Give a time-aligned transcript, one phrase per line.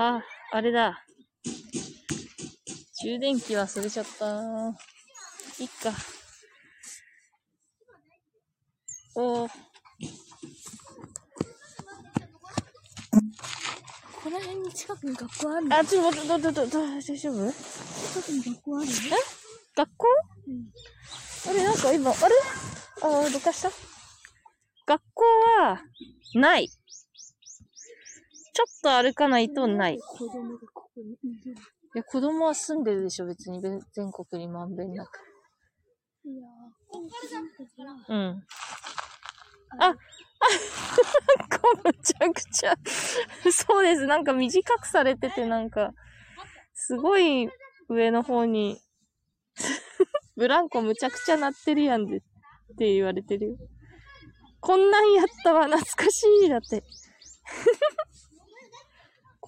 [0.00, 0.22] あ、
[0.52, 1.04] あれだ。
[3.02, 4.26] 充電器忘れちゃった。
[5.60, 5.92] いっか。
[9.16, 9.50] おー。
[14.22, 15.76] この辺に近くに学校あるの？
[15.76, 17.52] あ、ちょっと待って、ど、ど、ど、大丈夫？
[17.52, 18.92] 近くに学校あるの
[19.74, 20.06] 学校？
[21.50, 22.20] あれ、なんか今、あれ？
[23.02, 23.70] あ、どかした？
[24.86, 25.24] 学校
[25.60, 25.82] は、
[26.34, 26.70] ない。
[28.58, 29.94] ちょっと歩かないとない。
[29.94, 29.98] い
[31.94, 33.60] や、子供は住んでるでしょ、別に。
[33.60, 35.20] べ全国にまんべんなく。
[38.08, 38.42] うん。
[39.78, 39.92] ああ、
[41.84, 42.74] むちゃくちゃ。
[43.52, 44.08] そうです。
[44.08, 45.92] なんか短くされてて、なんか、
[46.74, 47.48] すごい
[47.88, 48.80] 上の方に、
[50.36, 52.20] ブランコむちゃくちゃ鳴ってるやんでっ
[52.76, 53.56] て言われてるよ。
[54.58, 56.48] こんなんやったわ、懐かしい。
[56.48, 56.82] だって。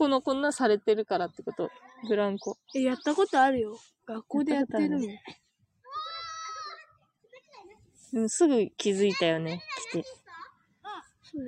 [0.01, 1.71] この、こんなんされてるからってこと？
[2.09, 2.57] ブランコ。
[2.75, 3.79] え、やったことあるよ。
[4.07, 5.05] 学校でやってるもん。
[8.15, 10.05] うんすぐ気づいたよね、来て。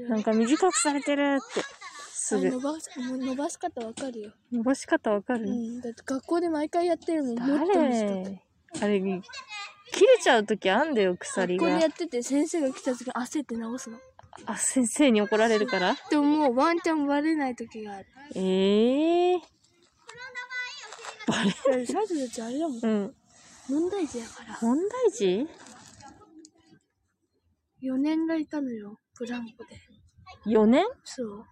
[0.07, 1.63] なんか短くされてるって。
[2.11, 2.61] すぐあ伸。
[2.61, 4.33] ばす伸ばし方わかるよ。
[4.53, 5.81] 伸ばし方わかる、うん。
[5.81, 7.37] だって学校で毎回やってるもん。
[7.37, 8.39] 誰？
[8.83, 11.89] あれ、切れちゃうときあんだよ、鎖が学校でや。
[11.89, 13.99] ってて先生が来た時焦って直すの。
[14.47, 15.97] あ、先生に怒られるから？
[16.11, 18.07] でももうワンチャンバレない時がある。
[18.35, 19.41] ええー。
[21.27, 22.81] バレだって最初たちあれだもん。
[22.83, 23.15] うん。
[23.69, 24.59] 問題児やから。
[24.61, 25.47] 問題児
[27.83, 28.99] ？4年がいたのよ。
[29.19, 29.77] ブランコで。
[30.47, 30.85] ?4 年？
[31.05, 31.45] そう。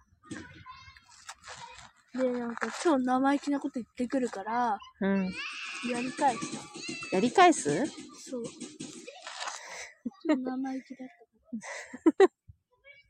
[2.17, 5.25] で、なんか超生意気なこと言ってくるから、うん。
[5.89, 6.39] やり返し
[7.09, 7.15] た。
[7.15, 7.85] やり返す？
[7.87, 8.43] そう。
[10.27, 12.31] 超生意気だった。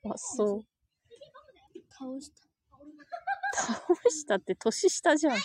[0.10, 0.62] あ、そう。
[1.90, 2.42] 倒した。
[3.54, 5.38] 倒したって年下じゃん。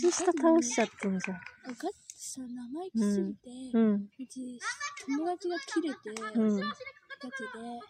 [0.00, 1.36] 年下倒しちゃってんじゃん。
[1.36, 1.76] あガッ
[2.08, 3.78] ツさ、生意気すぎて、う。
[3.78, 4.60] うんち
[5.06, 6.60] 友達が切れて、うん。
[6.60, 6.72] ガチ
[7.54, 7.80] で、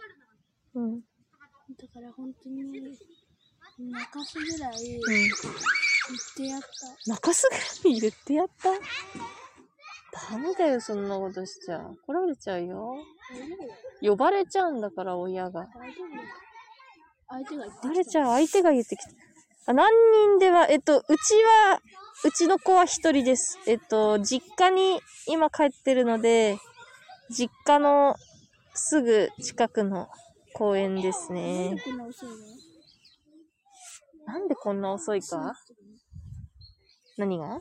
[0.74, 1.00] うん。
[1.00, 2.96] だから本当に、
[3.78, 6.36] 泣かすぐらい言っうん。
[6.36, 6.66] てやった。
[7.10, 7.48] 泣かす
[7.84, 8.70] ぐらい言ってやった
[10.12, 11.86] ダメだよ、そんなことしちゃ。
[12.06, 12.96] 怒られちゃうよ。
[14.00, 15.68] 呼ばれちゃうんだから、親が。
[17.28, 19.10] 相手が言ってバレちゃう、相手が言ってきた。
[19.66, 19.90] あ、何
[20.36, 21.80] 人では、えっと、うちは、
[22.24, 23.58] うちの子は一人です。
[23.66, 26.58] えっと、実家に今帰ってるので、
[27.30, 28.16] 実家の
[28.74, 30.08] すぐ近くの
[30.54, 31.76] 公園ですね
[34.24, 35.52] なんでこんな遅いか？
[37.16, 37.58] 何が？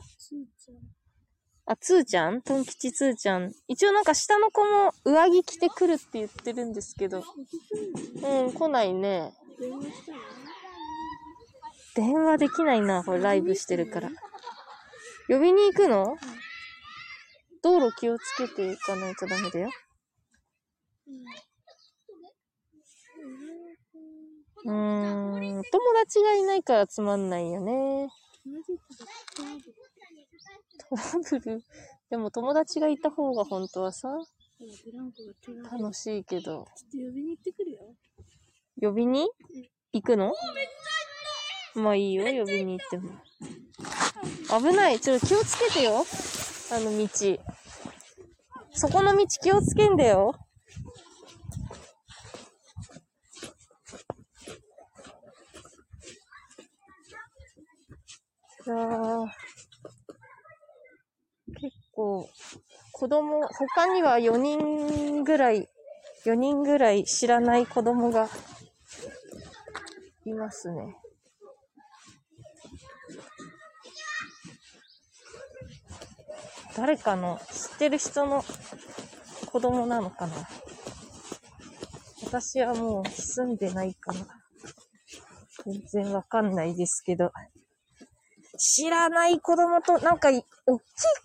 [1.70, 2.40] あ、つーちゃん？
[2.40, 3.52] トン吉つーちゃん。
[3.68, 7.22] 一応なんか下の子も上着着てくるって言ってるんですけど。
[8.22, 9.34] うん、来ないね。
[9.60, 10.18] 電話したの
[11.94, 14.08] 電話できないな、これライブしてるから。
[15.28, 16.16] 呼びに行くの？
[17.62, 19.68] 道路気をつけていかないとダメだよ。
[24.64, 28.08] うーん、友達がいないからつまんないよね。
[30.88, 31.02] トラ
[31.40, 31.64] ブル？
[32.10, 34.08] でも友達がいた方が本当はさ。
[35.70, 36.42] 楽しいけど。
[36.42, 37.94] ちょっと呼びに行ってくるよ。
[38.80, 39.28] 呼びに？
[39.92, 40.32] 行くの？
[41.74, 43.10] まあいいよ、呼びに行っても。
[44.58, 44.98] 危ない。
[44.98, 46.04] ちょっと気をつけてよ。
[46.72, 47.08] あの道。
[48.72, 50.34] そこの道気をつけんだよ。
[58.66, 59.47] いやー結
[61.98, 62.30] 構、
[62.92, 65.68] 子供、他には4人ぐらい、
[66.24, 68.28] 4人ぐらい知らない子供が
[70.24, 70.96] いますね。
[76.76, 78.44] 誰かの知ってる人の
[79.50, 80.34] 子供なのかな？
[82.24, 84.18] 私はもう住んでないから、
[85.64, 87.32] 全然わかんないですけど。
[88.58, 90.44] 知らない子供と、なんか、大きい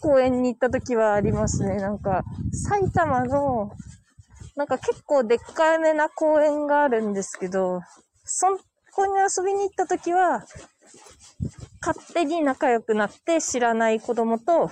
[0.01, 1.77] 公園に行った時はありますね。
[1.77, 3.75] なんか、埼玉の、
[4.55, 7.81] なんか結構でっかいめな公園があるんですけど、
[8.23, 8.47] そ
[8.93, 10.45] こに遊びに行った時は、
[11.81, 14.71] 勝手に仲良くなって知らない子供と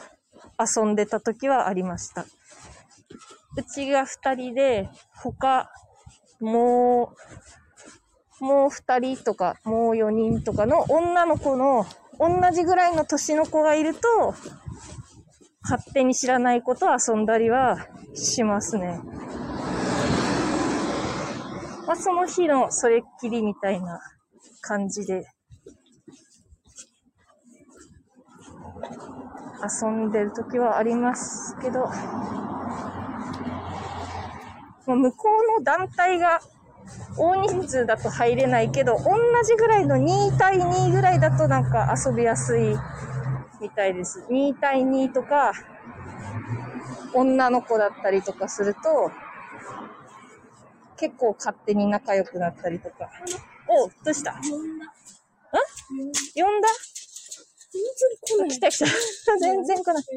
[0.60, 2.25] 遊んでた時はありました。
[3.58, 5.69] うちが二人で、他、
[6.40, 7.13] も
[8.40, 11.86] う、もう二人とか、もう四人とかの女の子の、
[12.21, 14.35] 同じぐらいの年の子がいると、
[15.63, 19.01] 勝手に知らないこと遊んだりはしますね。
[21.88, 24.00] まあ、その日のそれっきりみたいな
[24.62, 25.25] 感じで、
[29.83, 31.88] 遊んでる時はありますけど、
[34.85, 35.27] もう向こ
[35.57, 36.39] うの団体が
[37.17, 39.03] 大人数だと入れないけど、同
[39.43, 42.75] じぐらいの2対2ぐらいだとなんか遊びやすい
[43.59, 44.23] みたいです。
[44.29, 45.53] 2対2とか、
[47.13, 49.11] 女の子だったりとかすると、
[50.97, 53.09] 結構勝手に仲良くなったりとか。
[53.67, 54.31] おうどうした？
[54.31, 54.79] ん呼ん
[56.61, 56.67] だ？
[58.49, 58.85] 来た来た。
[59.39, 59.95] 全然来ない。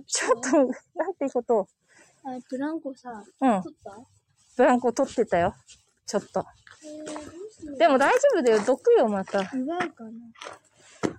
[0.00, 0.56] んちょっと、
[0.96, 1.56] なんていうこと？
[1.58, 1.68] を
[2.24, 3.62] あ、ブランコさ、うん。
[3.62, 3.90] 取った？
[4.56, 5.54] ブランコ取ってたよ。
[6.06, 6.44] ちょっと。
[7.78, 8.62] でも大丈夫だよ。
[8.64, 9.40] 毒よ、また。
[9.40, 10.10] 奪うかな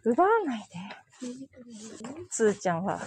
[0.04, 1.28] 奪わないで。
[2.30, 3.02] つーちゃんは。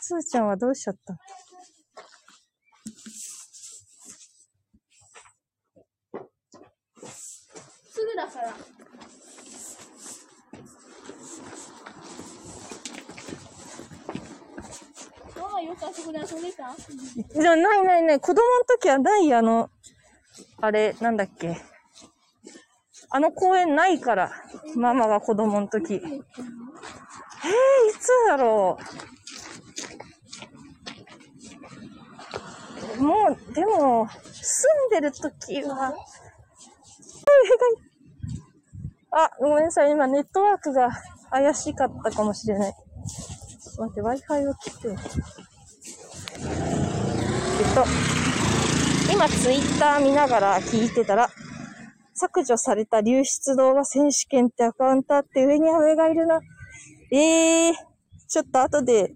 [0.00, 1.18] つーちゃんはどうしちゃった？
[7.90, 8.71] すぐだから。
[15.64, 16.74] よくあそこで遊んでた？
[17.40, 18.20] じゃないないない。
[18.20, 19.70] 子供の時はない、あの、
[20.60, 21.60] あれ、なんだっけ。
[23.10, 24.32] あの公園ないから。
[24.74, 25.94] ママが子供の時。
[25.94, 26.02] えー、い
[27.98, 28.78] つだろ
[32.98, 33.02] う。
[33.02, 35.94] もう、でも、住んでる時は、
[39.12, 39.90] あ、ごめんなさい。
[39.90, 40.90] 今ネットワークが
[41.30, 42.74] 怪しかったかもしれない。
[43.78, 44.96] 待って、Wi-Fi を切って。
[46.44, 46.48] え
[47.70, 47.84] っと、
[49.12, 51.28] 今ツイッター見ながら聞いてたら、
[52.14, 56.40] 削除された流出動画選手権ってアカウントあって上に上がいるな。
[57.10, 57.74] ええー、
[58.28, 59.12] ちょっと後で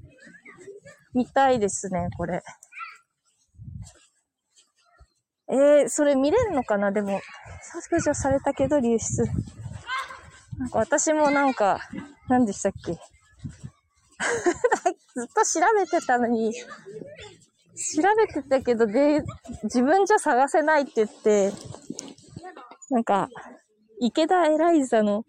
[1.14, 2.42] 見たいですね、これ。
[5.48, 6.90] えー、それ見れるのかな？
[6.90, 7.20] でも、
[7.62, 9.24] 削除されたけど流出。
[10.58, 11.80] なんか私もなんか、
[12.28, 12.98] 何でしたっけ？
[15.14, 19.22] ずっと調べてたのに、調べてたけど、で、
[19.64, 21.52] 自分じゃ探せないって言って、
[22.90, 23.28] なんか、
[24.00, 25.24] 池田エライザの、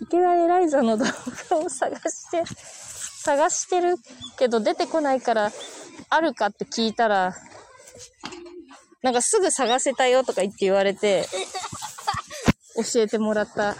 [0.00, 1.04] 池田エライザの動
[1.50, 2.44] 画を探して、
[3.22, 3.96] 探してる
[4.36, 5.52] けど出てこないから、
[6.08, 7.34] あるかって聞いたら、
[9.02, 11.26] なんかすぐ探せたよとか言って言われて、
[12.76, 13.74] 教えてもらった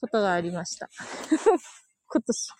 [0.00, 0.88] ことがありました。
[2.10, 2.57] 今年。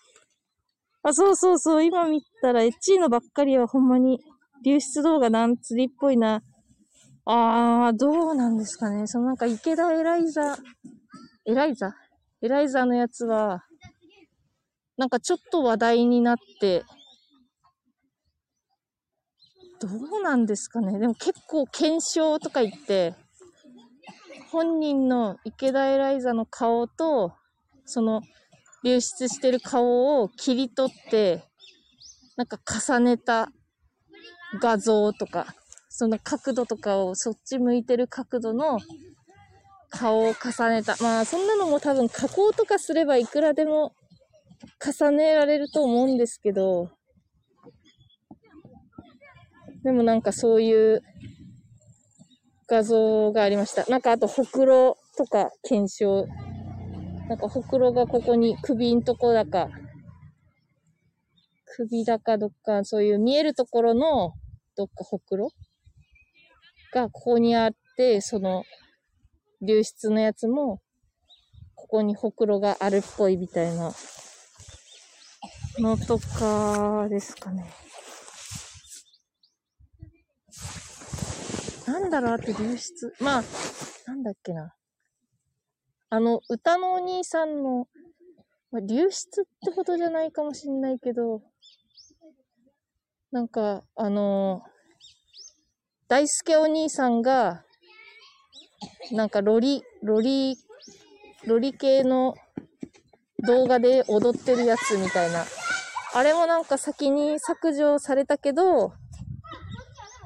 [1.03, 4.19] あ、そうそうそう、今見たら、エッチーのばっかりはほんまに、
[4.65, 6.41] 流出動画なん釣りっぽいな。
[7.25, 9.07] あー、どうなんですかね。
[9.07, 10.57] そのなんか池田エライザ、
[11.45, 11.95] エライザ？
[12.41, 13.63] エライザのやつは、
[14.97, 16.83] なんかちょっと話題になって、
[19.79, 20.99] どうなんですかね。
[20.99, 23.15] でも結構検証とか言って、
[24.51, 27.33] 本人の池田エライザの顔と、
[27.85, 28.21] その
[28.83, 31.43] 流出してる顔を切り取って、
[32.37, 33.51] なんか重ねた
[34.61, 35.47] 画像とか、
[35.89, 38.79] その角度とかをそっち向いてる角度の
[39.89, 40.95] 顔を重ねた。
[41.01, 43.93] まあそんなのも多分加工とかすればいくらでも
[44.83, 46.89] 重ねられると思うんですけど、
[49.83, 51.01] でもなんかそういう
[52.67, 53.85] 画像がありました。
[53.87, 56.27] なんかあとほくろとか検証。
[57.29, 59.69] なんかほくろがここに首んとこだか、
[61.77, 64.33] 首だかどっか、そういう見えるところの
[64.75, 65.51] どっかほくろ
[66.91, 68.63] がここにあって、その
[69.61, 70.81] 流出のやつも、
[71.75, 73.93] ここにほくろがあるっぽいみたいな
[75.77, 77.69] のとかですかね。
[81.85, 83.13] なんだろう、あと流出。
[83.19, 83.43] まあ、
[84.07, 84.73] なんだっけな。
[86.11, 87.87] あの、歌のお兄さんの、
[88.71, 91.41] ま、流出ってほどじゃないかもしんないけど、
[93.31, 94.63] なんか、あの
[96.07, 97.63] 大輔お兄さんが、
[99.11, 100.57] なんかロリ、ロリ、
[101.45, 102.33] ロリ系の
[103.45, 105.45] 動画で踊ってるやつみたいな。
[106.15, 108.93] あれもなんか先に削除されたけど、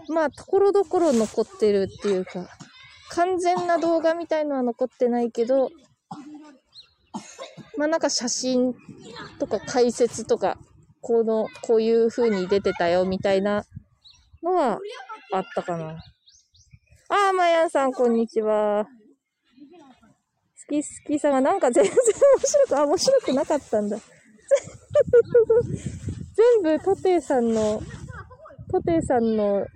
[0.07, 2.47] まあ、ところどころ残ってるっていうか、
[3.15, 5.69] 完全な動画みたいのは残ってないけど、
[7.77, 8.73] まあなんか写真
[9.39, 10.57] とか解説とか、
[10.99, 13.65] この、こういう風に出てたよみたいな
[14.41, 14.79] のは
[15.31, 16.03] あったかな。
[17.09, 18.87] あー、まやんさん、こんにちは。
[20.67, 23.97] 好き好きさんがなんか全然面白く、あ、面白くなかったんだ。
[26.35, 27.79] 全部、トテイさんの、
[28.71, 29.67] トテイさんの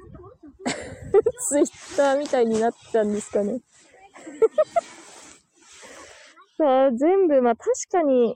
[1.48, 3.62] ツイッターみたいになったんですかね。
[6.58, 8.36] さ、全部、まあ確かに、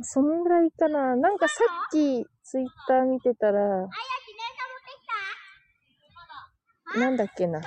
[0.00, 1.16] そんぐらいかな。
[1.16, 3.88] なんかさっき、ツイッター見てたら、
[6.96, 7.60] なんだっけな。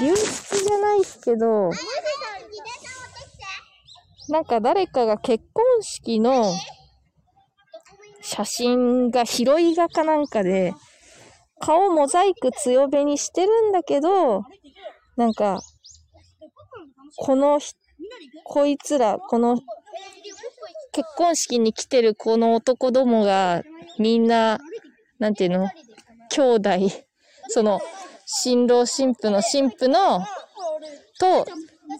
[0.00, 1.70] 流出じゃないけど、
[4.28, 6.50] なんか誰かが結婚式の
[8.22, 10.72] 写真が拾い画かなんかで、
[11.64, 14.42] 顔モザイク強めにしてるんだけど、
[15.16, 15.62] なんか、
[17.16, 17.58] この、
[18.44, 19.56] こいつら、この
[20.92, 23.62] 結婚式に来てるこの男どもが、
[23.98, 24.58] みんな、
[25.18, 25.70] なんていうの？
[26.30, 26.70] 兄弟、
[27.48, 27.80] その、
[28.26, 30.20] 新郎新婦の新婦の、
[31.18, 31.46] と、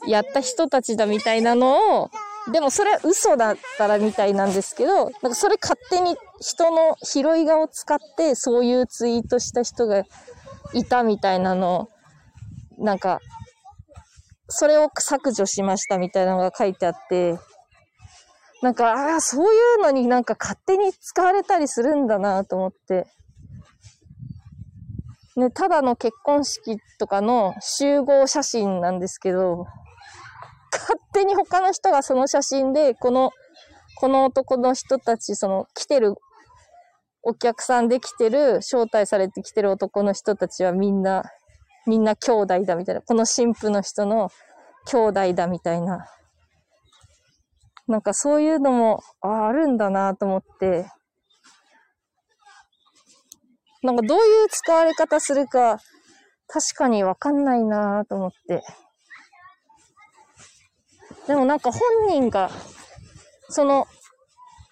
[0.07, 2.11] やった人たちだみたいなのを、
[2.53, 10.05] でもそれは嘘だったらみたいなんですけど、なんかそれ勝手に人の拾い画を使ってそういうツイートした人が
[10.75, 11.89] いたみたいなのを、
[12.79, 13.21] なんか、
[14.49, 17.39] それを削除しましたみたいなのが書いてあって、
[18.61, 23.07] なんか、ああ、そういうのになんか勝手に使われたりするんだなと思って。
[25.37, 29.67] ね、ただの結婚式とかの集合写真なんですけど、
[30.79, 33.31] 勝手に他の人がその写真で、この、
[33.97, 36.15] この男の人たち、その来てる、
[37.23, 41.25] お客さんで来てる、招待されて来てる男の人たちはみんな、
[41.87, 43.03] みんな兄弟だみたいな。
[43.03, 44.31] この神父の人の
[44.87, 46.07] 兄弟だみたいな。
[47.87, 50.87] なんかそういうのも、ああ、るんだなと思って。
[53.83, 55.79] なんかどういう使われ方するか、
[56.49, 58.63] 確かにわかんないなと思って。
[61.27, 62.51] でもなんか本人が、
[63.49, 63.87] その、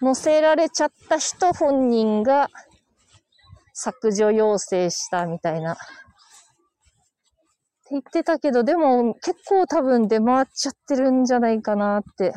[0.01, 2.49] 載せられちゃった人本人が
[3.73, 5.73] 削除要請したみたいな。
[5.73, 5.81] って
[7.91, 12.33] 言ってたけど、でも結構多分出回っちゃってるんじゃないかなって。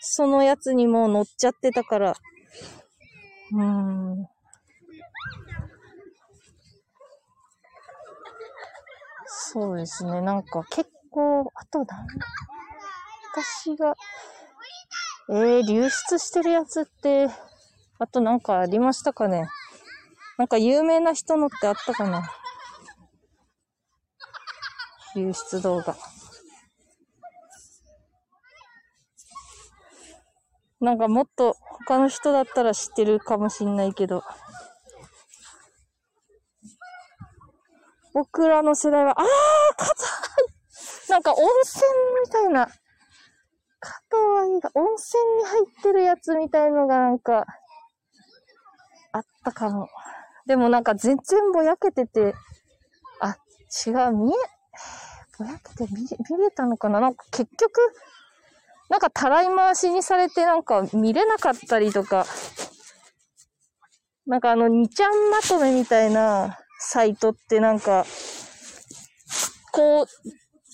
[0.00, 2.14] そのやつにも乗っちゃってたから。
[3.52, 4.28] うーん。
[9.26, 10.20] そうですね。
[10.20, 11.86] なんか結構、あとなん
[13.34, 13.94] 私が、
[15.30, 17.28] えー、流出してるやつって、
[17.98, 19.48] あとなんかありましたかね？
[20.38, 22.28] なんか有名な人のってあったかな？
[25.14, 25.96] 流出動画。
[30.80, 31.54] なんかもっと
[31.86, 34.24] 他の人だったら知ってるかもしんないけど。
[38.14, 39.26] 僕らの世代は、あー
[39.76, 40.61] 硬い
[41.12, 41.84] なんか温泉
[42.24, 42.68] みたいな。
[43.84, 47.44] 加藤愛が温泉に入ってるやつみたいのがなんか、
[49.12, 49.88] あったかも。
[50.46, 52.32] でもなんか全然ぼやけてて、
[53.20, 53.36] あ、
[53.86, 54.34] 違う、見え、
[55.38, 57.00] ぼやけて見見れたのかな？
[57.00, 57.80] なんか結局、
[58.88, 62.24] なんかたらい回しにされてなんか見れなかったりとか、
[64.26, 68.06] なんかあの2ちゃんまとめみたいなサイトってなんか、
[69.72, 70.06] こう、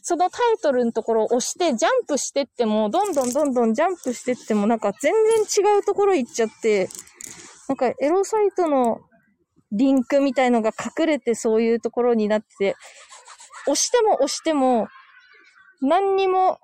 [0.08, 6.88] そのタイトルのところを押してジャンプしてっても、どんどんどんどんジャンプしてってもなんか全然違うところ行っちゃって、
[7.68, 9.02] なんかエロサイトの
[9.70, 12.74] リンクみたいのが隠れてそういうところになってて、
[13.64, 14.88] 押しても押しても、
[15.82, 16.58] 何にも、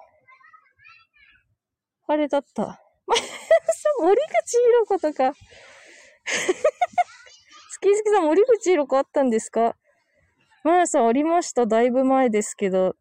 [2.07, 2.81] あれだった。
[4.01, 5.35] 森口博子とか。
[6.25, 9.77] スキースキさん、森口博子あったんですか？
[10.63, 11.67] まやさんありました？
[11.67, 12.97] だいぶ前ですけど。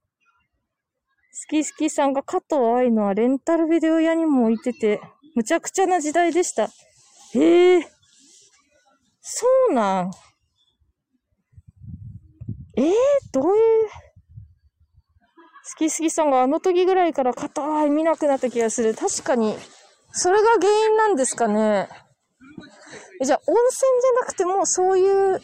[1.35, 5.01] スキースキさんが加藤愛のはレンタルビデオ屋にも置いてて、
[5.35, 6.69] むちゃくちゃな時代でした。
[7.33, 7.81] へえ。
[9.19, 10.11] そうなん。
[12.77, 12.93] えー、
[13.31, 13.51] どういう？
[13.87, 13.89] 好
[15.79, 18.93] き好きさんがあの時ぐらいから硬い見なくなった気がする。
[18.93, 19.55] 確かに。
[20.11, 21.89] それが原因なんですかね。
[23.23, 25.39] じゃあ温泉じゃなくてもそういう、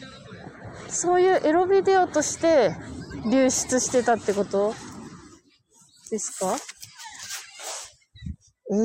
[0.88, 2.76] そういうエロビデオとして
[3.28, 4.72] 流出してたってこと？
[6.10, 6.56] ですか？
[8.72, 8.80] ええー。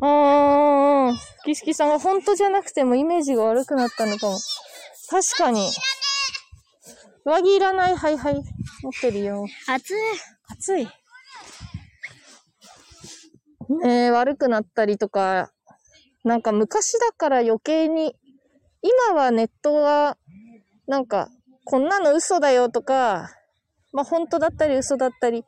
[0.00, 4.38] あー、好き好きさんが本当じゃなくてもイメージが悪くなったのかも。
[5.08, 5.70] 確かに。
[7.24, 7.96] 上着いらない。
[7.96, 8.34] はいはい。
[8.82, 9.46] 持ってるよ。
[9.68, 9.94] 暑い。
[10.48, 10.88] 暑い。
[13.82, 15.52] ねえ、悪くなったりとか、
[16.22, 18.14] なんか昔だから余計に、
[18.82, 20.18] 今はネットは、
[20.86, 21.28] なんか、
[21.64, 23.30] こんなの嘘だよとか、
[23.94, 25.44] まあ本当だったり嘘だったり、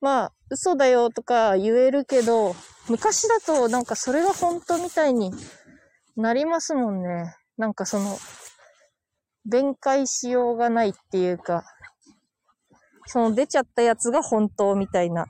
[0.00, 2.54] まあ嘘だよとか言えるけど、
[2.88, 5.32] 昔だとなんかそれが本当みたいに
[6.16, 7.34] なりますもんね。
[7.56, 8.18] なんかその、
[9.46, 11.64] 弁解しようがないっていうか、
[13.06, 15.26] その出ちゃったやつが本当みたいな。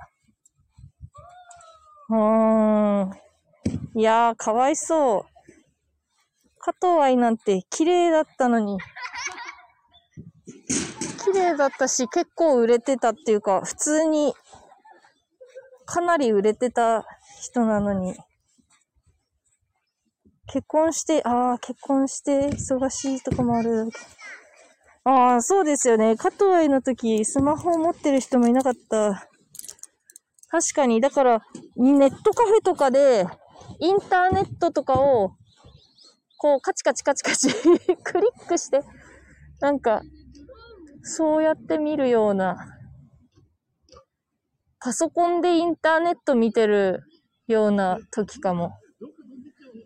[2.09, 3.12] うーん。
[3.95, 5.37] いやー、かわいそう。
[6.59, 8.78] 加藤愛なんて綺麗だったのに。
[11.26, 14.33] 綺麗だったし、結構売れてたっていうか、普通に、
[15.85, 17.04] かなり売れてた
[17.42, 18.14] 人なのに。
[20.47, 23.88] 結婚して、ああ、結婚して忙しいとかもある。
[25.02, 26.16] ああ、そうですよね。
[26.16, 29.28] 加藤愛の時、スマホを持ってる人もいなかった。
[30.49, 31.42] 確かに、だから、
[31.76, 33.26] ネットカフェとかで、
[33.80, 35.33] インターネットとかを、
[36.38, 37.49] こう、カチカチカチカチ
[38.04, 38.85] クリックして、
[39.61, 40.02] なんか、
[41.09, 42.57] そうやって見るような、
[44.81, 47.05] パソコンでインターネット見てる
[47.47, 48.73] ような時かも。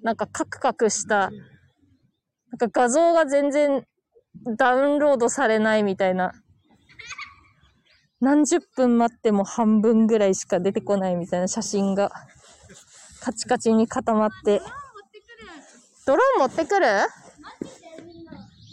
[0.03, 1.31] なんかカクカクした、
[2.51, 3.85] なんか画像が全然
[4.57, 6.33] ダウンロードされないみたいな。
[8.21, 12.11] 何十分待っても半分ぐらいしか出てこないみたいな写真が
[13.21, 14.63] カチカチに固まって。
[16.07, 16.87] ドローン持ってくる？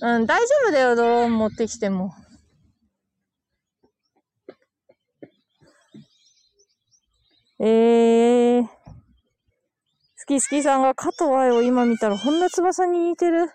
[0.02, 2.14] うん、大丈夫だよ、ドローン持ってきても。
[7.60, 8.68] えー。
[10.16, 13.50] スキスキさんが加藤愛を今見たら本田翼に似てる。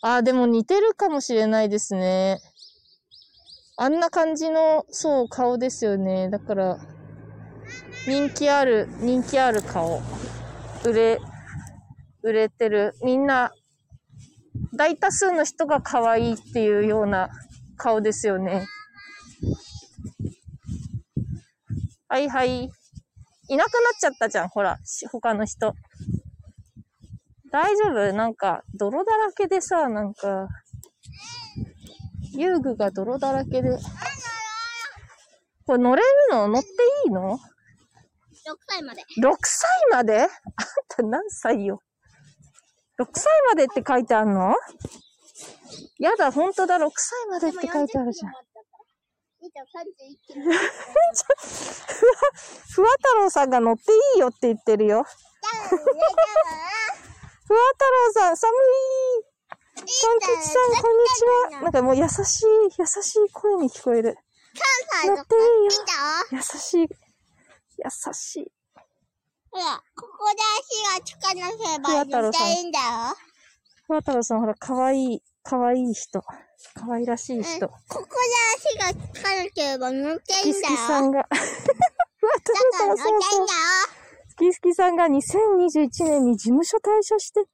[0.00, 2.40] あー、でも似てるかもしれないですね。
[3.76, 6.30] あんな感じの、そう、顔ですよね。
[6.30, 6.78] だから、
[8.06, 10.00] 人気ある、人気ある顔。
[10.84, 11.18] 売れ、
[12.22, 12.94] 売れてる。
[13.02, 13.52] みんな、
[14.74, 17.30] 大多数の人が可愛いっていうような
[17.76, 18.66] 顔ですよね。
[22.08, 22.70] はいはい。
[23.48, 25.72] いなくなっちゃったじゃん、ほら、し他の人。
[27.50, 28.12] 大丈夫？
[28.12, 30.48] なんか、泥だらけでさ、なんか、
[32.32, 33.78] 遊具が泥だらけで。
[35.66, 36.48] これ乗れるの？
[36.48, 37.38] 乗っていいの？6
[38.66, 39.02] 歳まで。
[39.18, 40.20] ?6 歳まで？
[40.22, 40.28] あん
[40.88, 41.82] た何歳よ
[43.00, 44.54] ?6 歳までって書いてあるの？
[45.98, 48.32] やだ、ほんとだ、6歳までって書いてあるじゃん。。
[49.48, 50.42] 2.31キロ。
[52.70, 55.04] ふわ太郎さんが乗っていいよって言ってるよ。
[55.04, 55.78] ふわ
[57.72, 58.54] 太郎さん、寒い
[59.76, 59.86] トン
[60.20, 61.60] 吉さん、こんにちは。
[61.62, 62.46] なんかもう優しい、
[62.78, 64.18] 優しい声に聞こえる。
[65.06, 65.70] 乗っていいよ。
[66.32, 66.88] 優しい、
[67.78, 68.52] 優しい。
[69.50, 72.84] ほら、ここで足がつかなければ乗っていいんだよ。
[73.86, 76.22] ふわ太郎さん、ほら、かわいい、かわいい人。
[76.74, 77.68] かわいらしい人。
[77.68, 78.06] ここで
[78.90, 80.76] 足がつかなければ乗ってスキスいいんだよ。
[80.76, 81.26] キさんが、
[82.18, 83.46] ふわ太だから郎さん、そうそう。
[84.28, 87.44] スキスキさんが 2021年に事務所退社して、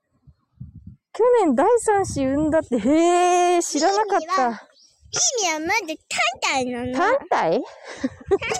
[1.13, 4.69] 去年第三子産んだって、へえ、知らなかった。
[5.15, 6.93] 意味はまず単体なの？
[6.93, 7.61] 単体？
[7.61, 7.63] 単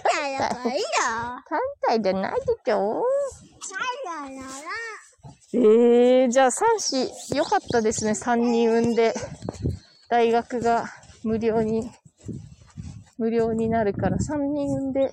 [0.05, 0.87] 体だからいいよ。
[1.49, 3.05] 単体じゃないでしょ
[4.05, 4.49] 単体なら。
[5.55, 5.59] え
[6.23, 8.15] えー、じゃあ三子、よかったですね。
[8.15, 9.15] 三人産んで、
[10.15, 10.85] 大学が
[11.25, 11.91] 無料に、
[13.19, 15.13] 無料になるから、三人産んで、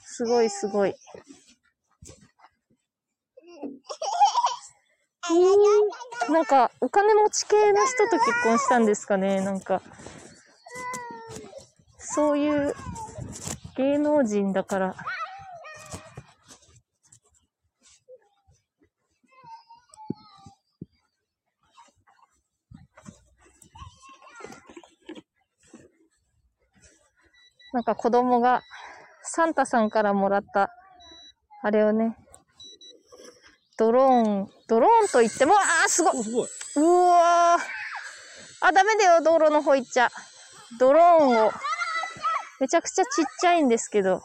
[0.00, 0.90] すごいすごい。
[0.90, 9.40] えー、なんか、お金持ち系の人と結婚したんですかね？
[9.40, 9.82] なんか、
[12.00, 12.74] そういう
[13.76, 14.96] 芸能人だから、
[27.74, 28.62] なんか子供が
[29.24, 30.70] サンタさんからもらった、
[31.60, 32.16] あれをね、
[33.76, 36.48] ドローン、ドローンと言っても、あーすごいおすごい。
[36.76, 40.08] うわーあ、ダメだよ、道路の方行っちゃ。
[40.78, 41.52] ドローンを、
[42.60, 44.22] めちゃくちゃちっちゃいんですけど。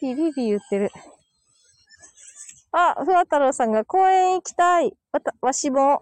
[0.00, 0.92] ビビビビ言ってる。
[2.70, 4.96] あ、ふわ太郎さんが公園行きたい。
[5.10, 5.92] わた、わしも。
[5.92, 5.96] あ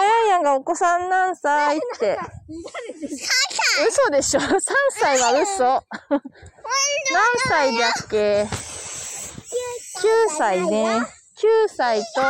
[0.00, 2.18] ややんがお子さん何歳って。
[3.88, 4.60] 嘘でしょ ?3
[5.00, 5.64] 歳は嘘。
[5.64, 5.82] 何
[7.48, 8.48] 歳だっけ ?9
[10.38, 10.86] 歳ね。
[11.42, 12.20] 9歳と、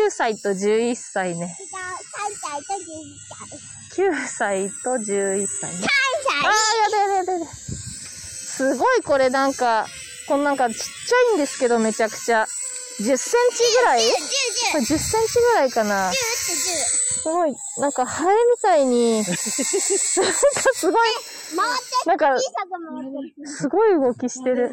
[0.00, 1.56] 9歳と11歳ね。
[3.94, 5.86] 9歳と11歳ね。
[6.44, 7.46] ああ、やだやだやだ。
[7.46, 9.86] すごいこれなんか、
[10.28, 10.86] このなんかちっちゃ
[11.32, 12.46] いんですけどめちゃくちゃ。
[13.00, 14.00] 10センチぐらい？
[14.72, 16.12] これ10センチぐらいかな。
[16.12, 21.08] すごい、なんかハエみたいに、なんかすごい、
[22.06, 22.38] なんか、
[23.44, 24.70] すごい動きしてる。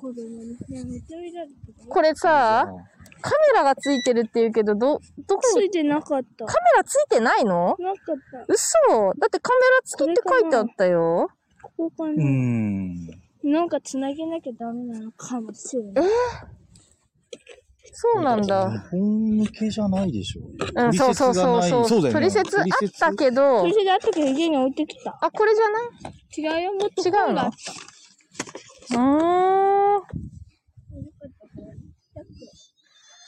[0.00, 0.56] 子供に。
[0.68, 1.86] ねめっちゃ見られてた。
[1.88, 2.66] これさ、
[3.20, 6.46] カメラがついてるって言うけど、ど、どこに、ついてなかった。
[6.46, 7.76] カメラついてないの？
[7.78, 8.44] なかった。
[8.48, 11.30] 嘘だってカメラ付きって書いてあったよ。
[11.62, 12.24] ここかうな。
[12.24, 13.06] ん。
[13.44, 16.04] なんか繋げなきゃダメなのかもしれない。
[17.98, 18.70] そうなんだ。
[18.70, 19.00] 日本
[19.38, 20.42] 向けじゃないでしょ。
[20.74, 21.88] うん、そうそうそうそう。
[21.88, 22.20] そうだよね。
[22.20, 22.66] 取説あっ
[23.00, 25.16] たけどそ、れであったけど家に置いてきた。
[25.22, 26.58] あ、これじゃない？
[26.58, 27.48] 違うよ、もっと違うの？
[29.98, 30.02] ん。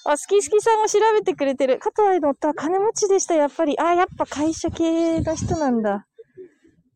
[0.04, 1.78] あ、スキスキさんが調べてくれてる。
[1.78, 3.78] 加藤愛の夫は金持ちでした、やっぱり。
[3.78, 6.04] あ、やっぱ会社系の人なんだ。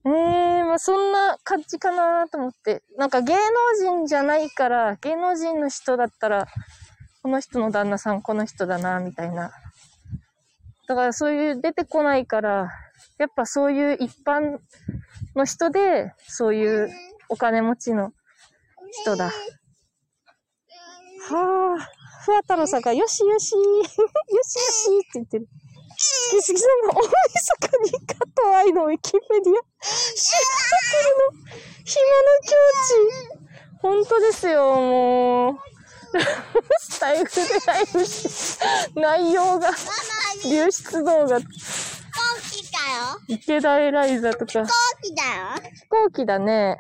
[0.04, 2.82] ええまあそんな感じかなと思って。
[2.98, 3.40] なんか芸能
[4.00, 6.46] 人じゃないから、芸能人の人だったら、
[7.22, 9.52] この人の旦那さんこの人だな、みたいな。
[10.88, 12.70] だからそういう出てこないから、
[13.18, 14.58] やっぱそういう一般
[15.36, 16.90] の人で、そういう
[17.28, 18.12] お金持ちの
[19.04, 19.26] 人だ。
[19.26, 19.30] は
[21.78, 24.02] あ、ふわ太郎さんが、よしよし、 よしよ
[24.42, 25.48] しって言ってる。
[25.96, 27.08] すきすきさんが、大晦
[27.86, 30.40] 日に加藤愛のウィキペディア、シア
[30.90, 31.52] トルの
[31.84, 32.56] 暇の境
[33.38, 33.80] 地。
[33.80, 35.58] 本当ですよ、もう。
[36.78, 38.58] スタイフでライブし、
[38.94, 39.70] 内容が、
[40.44, 41.50] 流出動画、飛行
[42.50, 43.20] 機だよ。
[43.28, 44.66] 池田エライザとか、飛行
[45.02, 45.70] 機だよ。
[45.74, 46.76] 飛行機だね。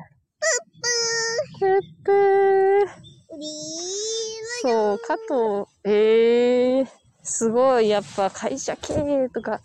[1.58, 1.70] ぷっ
[2.04, 3.12] ぷー。
[3.34, 3.46] うり
[4.62, 6.86] そう、加藤、ええ
[7.22, 9.60] すごい、やっぱ会社経営とか、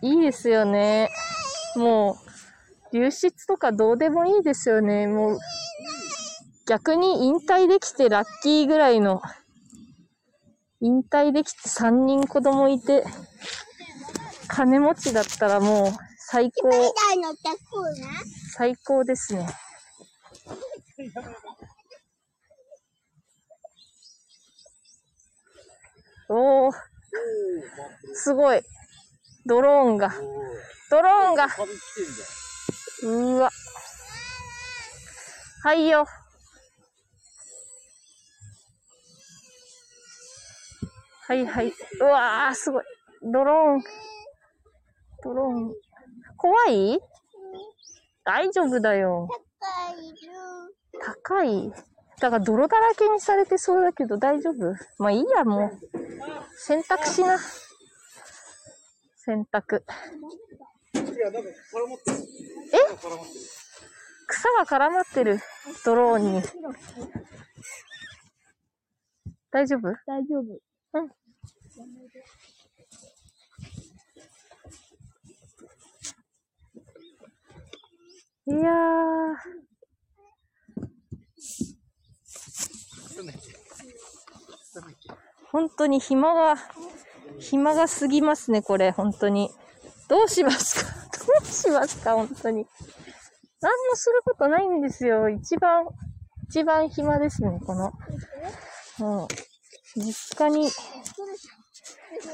[0.00, 1.10] いいですよね。
[1.76, 2.18] も
[2.92, 5.06] う、流出とかどうでもいいですよね。
[5.06, 5.38] もう、
[6.66, 9.20] 逆に引退できてラッキーぐらいの、
[10.80, 13.04] 引退できて3人子供いて、
[14.48, 16.70] 金持ちだったらもう、最高。
[18.56, 19.46] 最高ですね。
[26.30, 26.72] おー、
[28.14, 28.62] すごい。
[29.44, 30.14] ドローンが。
[30.90, 31.48] ドローンが。
[33.02, 33.50] うわ。
[35.62, 36.06] はいよ。
[41.26, 41.72] はいはい。
[42.00, 42.84] うわー、すごい。
[43.22, 43.84] ドローン。
[45.22, 45.74] ドローン。
[46.36, 47.00] 怖い？
[48.24, 49.28] 大丈夫だよ。
[49.58, 50.16] 高いる。
[51.00, 51.72] 高い
[52.20, 54.74] だから泥だらけにされてそうだけど大丈夫？
[54.98, 55.78] まあいいや、もう。
[56.58, 57.38] 洗濯しな。
[59.16, 59.76] 洗濯。
[59.76, 59.82] え？
[64.26, 65.40] 草が絡まってる。
[65.84, 66.42] ドローンに。
[69.50, 69.88] 大丈夫？
[70.06, 70.44] 大丈夫。
[78.46, 79.54] いやー。
[85.50, 86.56] 本当に暇が、
[87.38, 89.50] 暇が過ぎますね、これ、本当に。
[90.08, 90.92] どうしますか？
[91.26, 92.66] どうしますか、本当に。
[93.60, 95.28] 何もすることないんですよ。
[95.28, 95.86] 一番、
[96.48, 97.92] 一番暇ですね、この。
[98.98, 99.28] もう、
[100.00, 100.68] 実家に。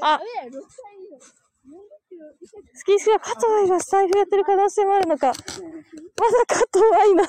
[0.01, 0.21] あ、
[2.75, 5.29] スキースが加藤愛が財布やってる可能性もあるのか。
[5.29, 5.37] まだ
[6.47, 7.29] 加藤愛の話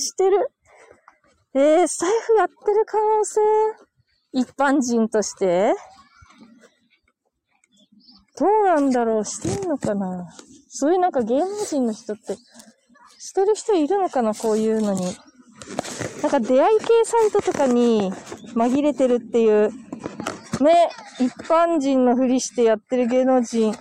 [0.00, 0.50] してる。
[1.54, 3.40] えー、財布やってる可能性？
[4.32, 5.74] 一般人として？
[8.36, 9.24] どうなんだろう？
[9.24, 10.26] してんのかな？
[10.68, 12.36] そういうなんか芸能人の人って、
[13.18, 14.34] してる人いるのかな？
[14.34, 15.16] こういうのに。
[16.22, 18.12] なんか出会い系サイトとかに
[18.54, 19.70] 紛れてるっていう、
[20.62, 23.74] ね、一般人のふりしてやってる芸能人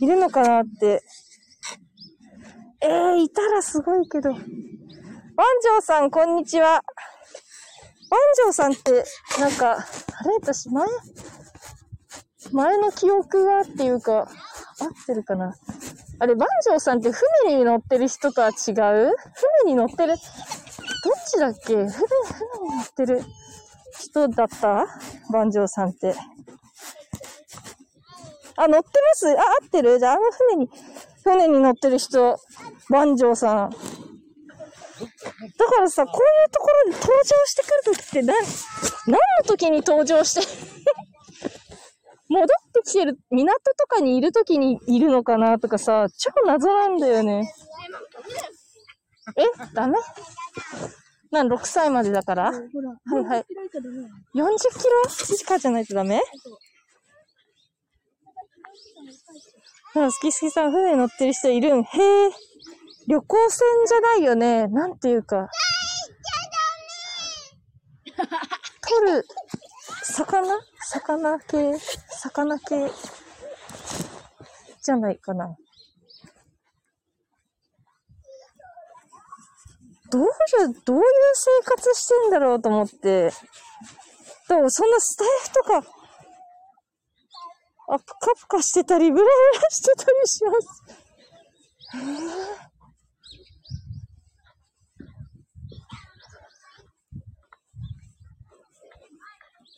[0.00, 1.02] いるのかなって。
[2.80, 4.30] えー、いたらすごいけど。
[4.32, 4.40] 万
[5.64, 6.82] 丈さん、こんにちは。
[8.10, 9.04] 万丈さんって、
[9.40, 9.76] なんか、あ
[10.28, 10.34] れ？
[10.40, 10.86] 私前、
[12.52, 14.28] 前の記憶がっていうか、合っ
[15.06, 15.54] てるかな。
[16.18, 17.10] あれ、万丈さんって
[17.44, 18.54] 船に乗ってる人とは違う？
[19.64, 20.18] 船に乗ってる、どっ
[21.30, 21.74] ちだっけ？
[21.74, 22.08] 船、船
[22.68, 23.24] に乗ってる
[23.98, 24.86] 人だった？
[25.30, 26.14] 万丈さんって。
[28.56, 29.28] あ、乗ってます？
[29.28, 29.98] あ、合ってる？
[29.98, 30.70] じゃあ、あの船に、
[31.24, 32.38] 船に乗ってる人、
[32.88, 33.70] 万丈さん。
[33.70, 33.76] だ
[35.66, 38.36] からさ、こういうところに登場してくるときって何、
[39.06, 40.46] 何の時に登場して、
[42.28, 47.52] 戻ってきてる、港とかにいるときにいるのかなとかさ、超謎なんだよね。
[49.36, 49.42] え？
[49.74, 49.98] ダメ？
[51.32, 52.52] なん、6歳までだから？
[52.52, 52.54] はい
[53.24, 53.44] はい。
[53.54, 55.02] 開いたらダメなの40キロ？
[55.34, 56.20] 以下じゃないとダメ？
[59.94, 61.82] なんか好き好きさん、船乗ってる人いるん？
[61.82, 62.30] へえ。
[63.08, 64.68] 旅行船じゃないよね。
[64.68, 65.48] なんていうか。
[69.00, 69.26] 取る、
[70.04, 70.60] 魚？
[70.90, 71.78] 魚系？
[72.10, 72.90] 魚系？
[74.82, 75.56] じゃないかな。
[80.12, 80.28] どういう、
[80.84, 81.02] どういう
[81.34, 83.32] 生活してんだろうと思って。
[84.48, 85.78] でもそんなスタイフとか、
[87.88, 90.68] あ、ぷかぷかしてたり、ブラブラしてたりします。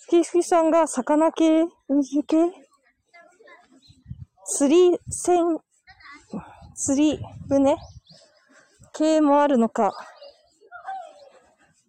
[0.01, 2.37] スキスキさんが魚系、海系？
[4.47, 5.59] 釣り船、
[6.75, 7.77] 釣り船
[8.93, 9.93] 系もあるのか。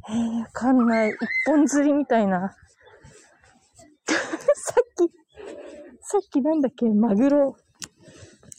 [0.08, 1.10] えー、わかんない。
[1.10, 2.56] 一本釣りみたいな。
[4.08, 4.16] さ
[4.82, 5.12] っき、
[6.02, 6.86] さっきなんだっけ？
[6.86, 7.56] マグロ。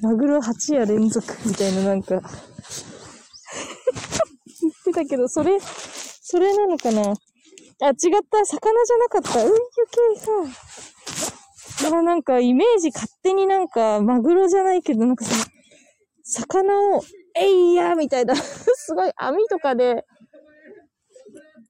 [0.01, 2.21] マグロ8夜連続みたいななんか。
[4.61, 7.03] 言ってたけど、それ、それなのかな？
[7.03, 7.15] あ、違っ
[8.31, 8.45] た。
[8.45, 9.45] 魚じゃなかった。
[9.45, 9.57] 運輸
[10.17, 10.33] 系か。
[11.85, 15.45] だからなんかイメージ勝手になんかマグロじゃないけど、なんかその、
[16.25, 17.03] 魚を、
[17.39, 20.05] えいやみたいな、 すごい網とかで、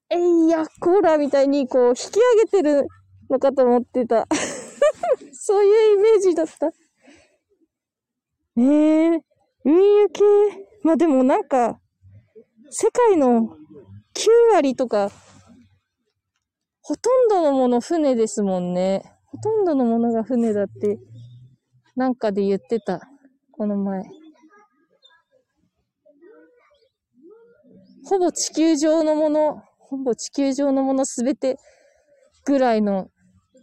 [0.09, 2.87] えいや、コーラみたいにこう引き上げてる
[3.29, 4.27] のかと思ってた。
[5.33, 6.67] そういうイメージだった。
[8.57, 9.21] ええ
[9.65, 10.23] 運輸系。
[10.83, 11.79] まあでもなんか、
[12.69, 13.57] 世界の
[14.13, 15.11] 9割とか、
[16.81, 19.03] ほとんどのもの船ですもんね。
[19.25, 20.99] ほとんどのものが船だって、
[21.97, 23.01] なんかで言ってた。
[23.51, 24.03] この前。
[28.05, 31.57] ほぼ地球上のもの、ほぼ地球上のものすべて
[32.45, 33.09] ぐらいの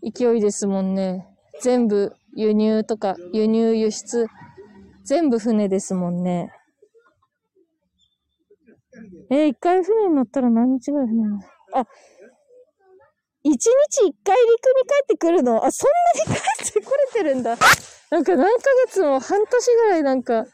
[0.03, 1.27] 勢いですもんね。
[1.61, 4.27] 全部輸入とか輸入輸出、
[5.05, 6.51] 全部船ですもんね。
[9.31, 11.87] えー一回船に乗ったら何日ぐらい船に乗るあ、
[13.43, 15.65] 一日一回陸に帰ってくるの？
[15.65, 17.57] あ、そんなに帰ってこれてるんだ。
[18.11, 20.47] なんか何ヶ月も半年ぐらいなんか、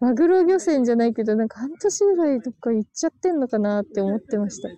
[0.00, 4.68] マグロ漁船じゃないけど、なんか半年ぐらいどっか行っちゃってんのかなって思ってました。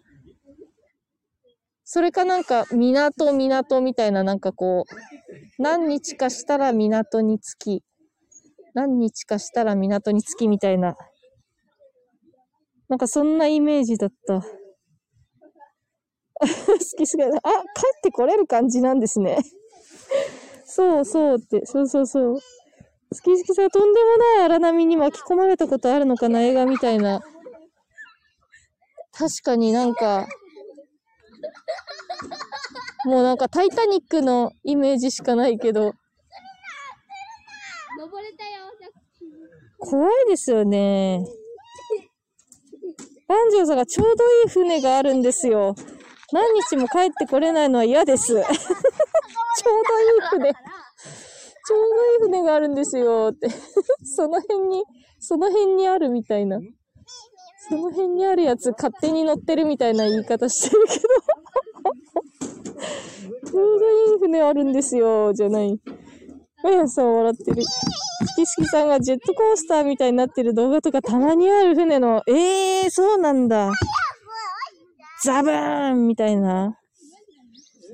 [1.94, 7.84] それかなんか、港、港みたいな、なんかこう、何日かしたら港に着き、
[8.72, 10.96] 何日かしたら港に着きみたいな。
[12.88, 14.40] なんかそんなイメージだった。
[14.40, 14.46] 好
[16.96, 17.34] きすぎる。
[17.42, 17.56] あ、帰
[17.98, 19.36] ってこれる感じなんですね。
[20.64, 22.34] そうそうって、そうそうそう。
[22.36, 22.40] 好
[23.18, 27.20] き好きさん、とんでもない荒波に巻き込まれたことあるのかな映画みたいな。
[29.12, 30.26] 確かになんか、
[33.04, 35.92] もうなんかタイタニックのイメージしかないけど、
[37.98, 38.62] 登れたよ。
[39.78, 41.24] 怖いですよね。
[43.26, 45.74] バンジョーさんがちょうどいい船があるんですよ。
[46.32, 48.28] 何日も帰ってこれないのは嫌です。
[48.34, 48.52] ちょうどいい
[50.30, 50.52] 船。
[50.52, 53.48] ちょうどいい船があるんですよって。
[54.04, 54.84] その辺に、
[55.18, 56.58] その辺にあるみたいな。
[57.68, 61.31] その辺にあるやつ勝手に乗ってるみたいな言い方してるけど。
[63.46, 65.80] ちょうどいい船あるんですよ、じゃない。
[66.62, 67.56] マヤさん笑ってる。
[67.56, 73.70] 好き好きさんがジェットコースターみたいになってる動画とかたまにある船の、ええー、そうなんだ。
[75.24, 76.76] ザブーンみたいな。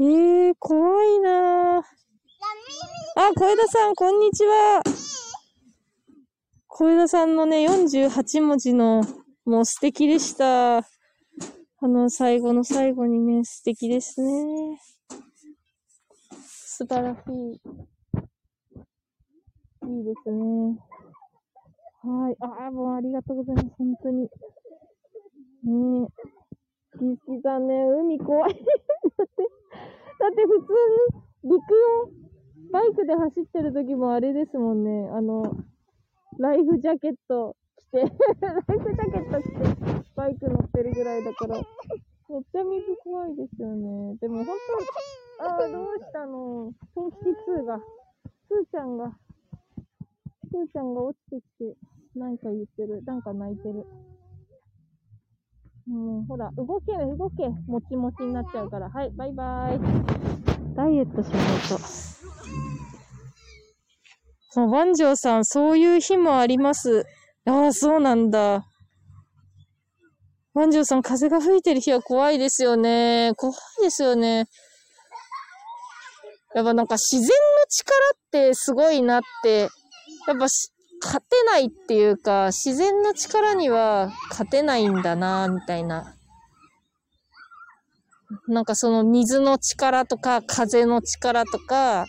[0.00, 1.78] ええー、怖いな。
[1.78, 1.82] あ、
[3.36, 4.82] 小枝さん、こんにちは。
[6.68, 9.02] 小枝さんのね、48文字の、
[9.44, 10.86] もう素敵でした。
[11.80, 14.80] あの、最後の最後にね、素敵ですね。
[16.42, 17.60] 素晴らしい。
[19.86, 20.76] いいですね。
[22.02, 22.36] はい。
[22.40, 23.68] ああ、もうありがとうございます。
[23.78, 24.22] 本当に。
[24.22, 24.28] ね
[26.04, 26.98] え。
[26.98, 28.52] キスキさんね、海怖い。
[28.52, 28.64] だって、
[30.18, 30.72] だって普通
[31.14, 32.10] に陸を
[32.72, 35.08] バイクで走ってる時もあれですもんね。
[35.12, 35.56] あの、
[36.40, 38.00] ライフジャケット着て、
[38.42, 39.77] ライフジャケット着て、
[40.18, 41.64] バイク乗ってるぐらいだから、めっ
[42.52, 44.16] ちゃ水怖いですよね。
[44.20, 44.56] でも本
[45.38, 46.72] 当、ああ、どうしたの？
[46.92, 47.16] トンキ
[47.62, 49.12] 2が、スーちゃんが、
[50.50, 51.76] スーちゃんが落ちてきて、
[52.18, 53.04] なんか言ってる。
[53.04, 53.86] なんか泣いてる。
[55.86, 57.48] もう、ほら、動け、動け。
[57.68, 58.90] もちもちになっちゃうから。
[58.90, 59.78] はい、バイバイ。
[60.74, 61.78] ダイエットしないと。
[64.50, 67.06] そう、万丈さん、そういう日もあります。
[67.46, 68.67] ああ、そうなんだ。
[70.58, 73.32] 万丈さん、風が吹いてる日は怖いですよね。
[73.36, 74.46] 怖いですよね。
[76.52, 77.30] やっぱなんか自然の
[77.68, 79.68] 力ってすごいなって、
[80.26, 86.16] やっぱし勝てないっていうか、自然の力には勝てないんだな、みたいな。
[88.48, 92.06] なんかその水の力とか風の力とか、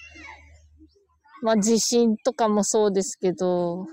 [1.43, 3.85] まあ地震とかもそうですけど、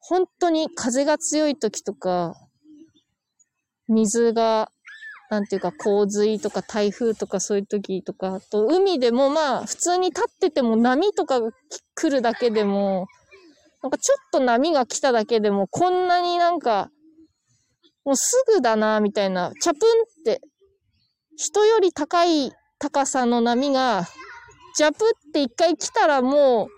[0.00, 2.34] 本当に風が強い時とか、
[3.88, 4.70] 水が、
[5.30, 11.50] なんていうか洪水とか台風とかそういう時とか、あと海でもまあ普通に立ってても波とかが
[11.94, 13.06] 来るだけでも、
[13.82, 16.88] なんかちょっと波が来ただけでもこんなになんか、
[18.04, 20.40] もうすぐだな、みたいな、チャプンって、
[21.36, 24.06] 人より高い高さの波が、
[24.76, 26.68] ジャプって一回来たらも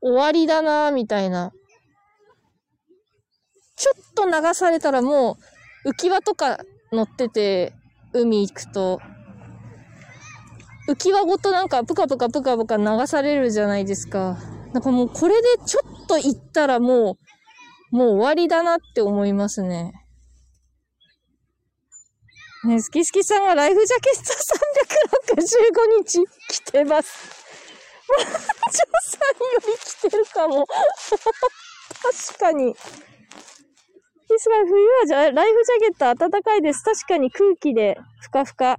[0.00, 1.50] う終わりだな、みたいな。
[3.76, 5.36] ちょっと流されたらもう
[5.84, 6.58] 浮き輪とか
[6.92, 7.72] 乗ってて
[8.12, 9.00] 海行くと、
[10.88, 14.38] 浮き輪ごとなんかプカプカプカプカ流されるじゃないですか。
[14.72, 17.18] なんかもうこれでちょっと行ったらも
[17.92, 19.92] う、もう終わりだなって思いますね。
[22.64, 25.46] ね、スキスキさんがライフジャケット365
[26.02, 27.44] 日着てます。
[28.08, 30.66] まあ、ジョさんより着てるかも。
[32.28, 32.74] 確かに。
[34.34, 36.82] ですが、冬はじゃ、ライフジャケット暖かいです。
[36.82, 38.72] 確かに空気で、ふかふか。
[38.72, 38.78] ああ、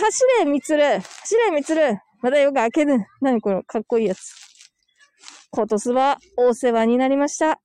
[0.00, 1.00] 走れ、みつる。
[1.00, 1.98] 走れ、みつる。
[2.20, 2.98] まだよく開ける。
[3.20, 4.34] 何これ、かっこいいやつ。
[5.52, 7.60] 今年はお世話になりました。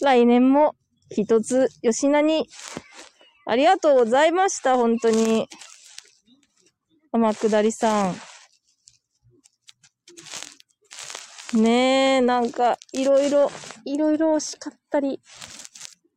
[0.00, 0.74] 来年も
[1.10, 2.48] 一つ吉名に
[3.46, 5.46] ありがとうございました、本当に。
[7.12, 8.14] 天下りさん。
[11.60, 13.50] ねえ、なんか、いろいろ、
[13.84, 15.20] いろいろ惜しかったり、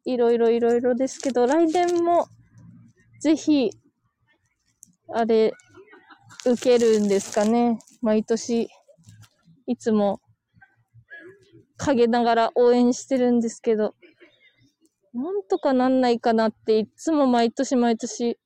[0.05, 2.27] いろいろいろいろですけど、来年も、
[3.19, 3.71] ぜひ、
[5.13, 5.53] あれ、
[6.45, 7.79] 受けるんですかね。
[8.01, 8.67] 毎年、
[9.65, 10.19] いつも、
[11.77, 13.95] 陰ながら応援してるんですけど、
[15.13, 18.37] なんとかなんないかなっていつも毎年毎年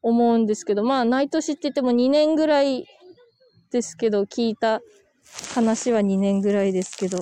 [0.00, 2.86] 思うんですけど、まあ、毎年って言っても2年ぐらい
[3.70, 4.80] ですけど、聞いた
[5.54, 7.18] 話は2年ぐらいですけど、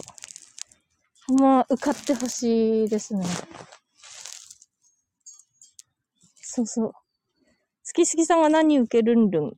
[1.29, 3.25] まあ、受かってほしいですね。
[6.41, 6.93] そうそう。
[6.93, 6.99] 好
[7.93, 9.51] きすぎさんが何受けるんるん。
[9.51, 9.57] 好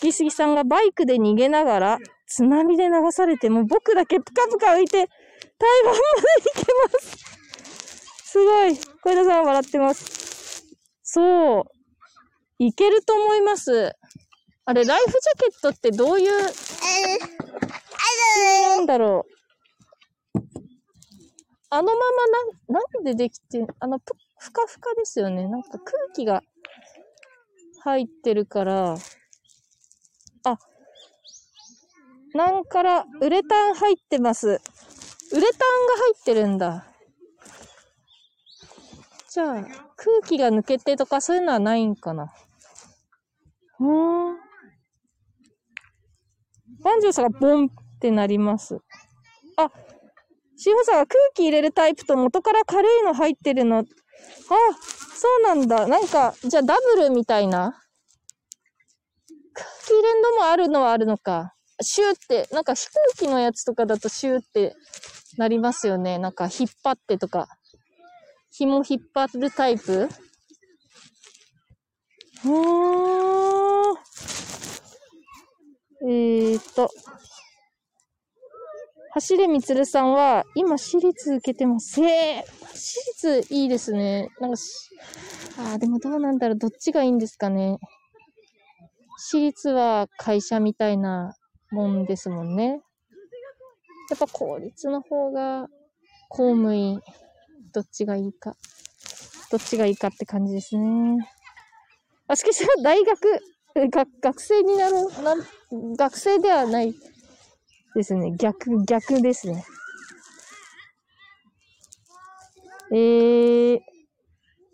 [0.00, 5.08] きすぎさんがバイクで逃げながら、津波で流されても僕だけプカプカ浮いて、
[5.58, 6.00] 台湾まで
[6.54, 7.22] 行けます。
[8.24, 8.76] すごい。
[9.02, 10.64] 小枝さん笑ってます。
[11.02, 11.64] そう。
[12.58, 13.92] いけると思います。
[14.64, 16.30] あれ、ライフジャケットってどういう、
[18.76, 19.32] なんだろう。
[21.70, 21.92] あのま
[22.68, 25.48] まな、なんでできてん、あの、ぷふかふかですよね。
[25.48, 26.42] なんか空気が
[27.80, 28.96] 入ってるから、
[30.44, 30.58] あ、
[32.34, 34.48] なんから、ウレタン入ってます。
[34.48, 35.50] ウレタンが入
[36.18, 36.84] ってるんだ。
[39.30, 39.64] じゃあ、
[39.96, 42.32] 空気が抜けてとかそういうのはないんかな。
[43.80, 44.36] うーん。
[46.82, 47.70] バンジョーさんがボン
[48.02, 48.80] ってなります。
[49.56, 49.70] あ、
[50.56, 53.78] シーホさんが空気入れるタイプと元から軽いの入ってるの。
[53.78, 55.86] あ、そうなんだ。
[55.86, 57.80] なんか、じゃあダブルみたいな
[59.54, 61.54] 空気入れんのもあるのはあるのか。
[61.80, 64.74] シューって、なんか飛行機のやつとかだとシューって
[65.38, 66.18] なりますよね。
[66.18, 67.46] なんか引っ張ってとか。
[68.50, 70.08] 紐引っ張るタイプ
[72.44, 73.96] うーん。
[76.04, 76.90] えーっと。
[79.14, 82.02] 走れみつるさんは、今、私立受けてます。
[82.02, 84.30] へえ、私立いいですね。
[84.40, 84.88] なんかし、
[85.58, 86.56] あーでもどうなんだろう。
[86.56, 87.78] どっちがいいんですかね。
[89.18, 91.36] 私立は会社みたいな
[91.70, 92.80] もんですもんね。
[94.08, 95.68] やっぱ公立の方が
[96.30, 97.02] 公務員、
[97.74, 98.56] どっちがいいか。
[99.50, 101.28] どっちがいいかって感じですね。
[102.28, 103.42] あすきさん、大学、
[103.74, 106.94] えが学生になる、なん、学生ではない
[107.94, 108.32] ですね。
[108.36, 109.64] 逆、逆ですね。
[112.92, 113.80] えー、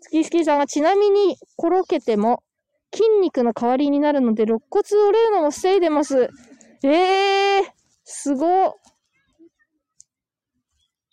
[0.01, 2.43] スキースキーさんがちなみに、ころけても
[2.93, 6.29] 筋肉の代わりになるので、肋骨折れるのも防いでます。
[6.83, 7.63] えー、
[8.03, 8.73] すごっ。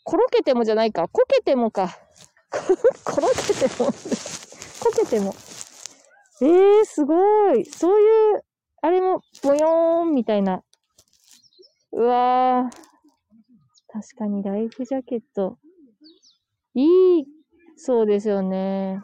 [0.05, 1.09] ころけてもじゃないか。
[1.09, 1.99] こけてもか。
[3.05, 3.87] ころけても。
[3.87, 3.93] こ
[4.97, 5.35] けても。
[6.41, 7.65] えー、すごい。
[7.65, 8.45] そういう、
[8.83, 10.63] あれも、ぼよーんみたいな。
[11.93, 12.76] うわー。
[13.93, 15.59] 確かにライフジャケット。
[16.74, 17.26] いい、
[17.76, 19.01] そうですよね。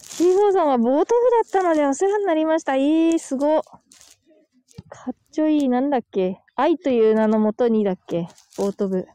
[0.00, 2.76] シーフォーさんはボート部だったのでお世話になりました。
[2.76, 3.62] えー、すご。
[3.62, 5.68] かっちょいい。
[5.68, 9.08] なんだっけ愛という名のもとにだっけボート部。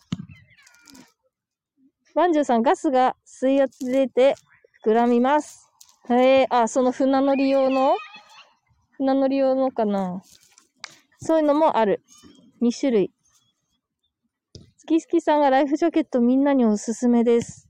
[2.15, 4.35] バンジョーさん、ガスが水圧出て
[4.85, 5.71] 膨らみます。
[6.09, 7.95] へえ、あ、その船乗り用の？
[8.97, 10.21] 船乗り用のかな
[11.21, 12.01] そういうのもある。
[12.61, 13.11] 2種類。
[14.77, 17.69] スキスキさんがライフジャケットみんなにおすすめです。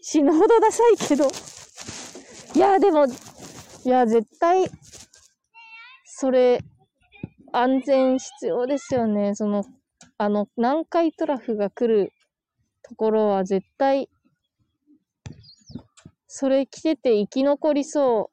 [0.00, 1.28] 死ぬほどダサいけど。
[2.54, 4.70] いや、でも、いや、絶対、
[6.04, 6.60] それ、
[7.52, 9.34] 安全必要ですよね。
[9.34, 9.64] その、
[10.16, 12.12] あの、南海トラフが来る
[12.82, 14.08] ところは絶対、
[16.26, 18.30] それ着てて生き残りそ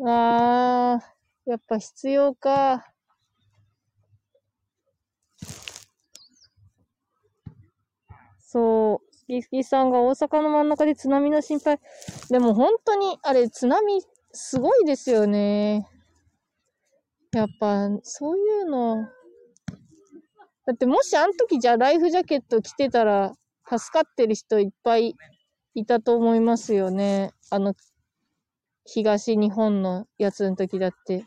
[0.00, 0.08] う。
[0.08, 1.13] あー、
[1.46, 2.86] やっぱ必要か。
[8.38, 9.14] そう。
[9.16, 11.80] スキスキさんが大阪の真ん中で津波の心配。
[12.30, 15.88] でも本当に、あれ、津波、すごいですよね。
[17.32, 19.08] やっぱ、そういうの。
[20.66, 23.32] だってもしあの時じゃあライフジャケット着てたら、
[23.66, 25.14] 助かってる人いっぱい
[25.74, 27.32] いたと思いますよね。
[27.50, 27.74] あの、
[28.84, 31.26] 東日本のやつの時だって。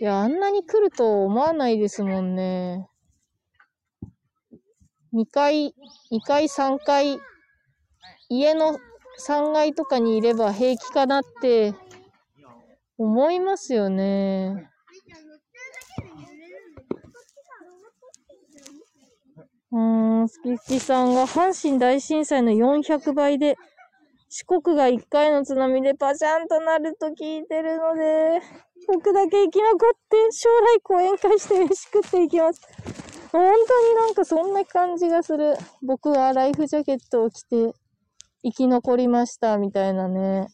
[0.00, 2.88] いや、あんなに来ると思わないですもんね。
[5.12, 5.74] 2階、
[6.10, 7.18] 2階、3階、
[8.28, 8.78] 家の
[9.18, 11.74] 3階とかにいれば平気かなって
[12.98, 14.70] 思いますよね。
[19.70, 23.56] うーん、スキスキさんが阪神大震災の400倍で、
[24.36, 28.42] 四国が1回の津波でパチャンとなると聞いてるので、
[28.88, 32.60] 僕だけ生き残って将来講演会して飯食っていきます。
[33.30, 35.54] 本当になんかそんな感じがする。
[35.82, 37.74] 僕はライフジャケットを着て
[38.42, 40.48] 生き残りましたみたいなね。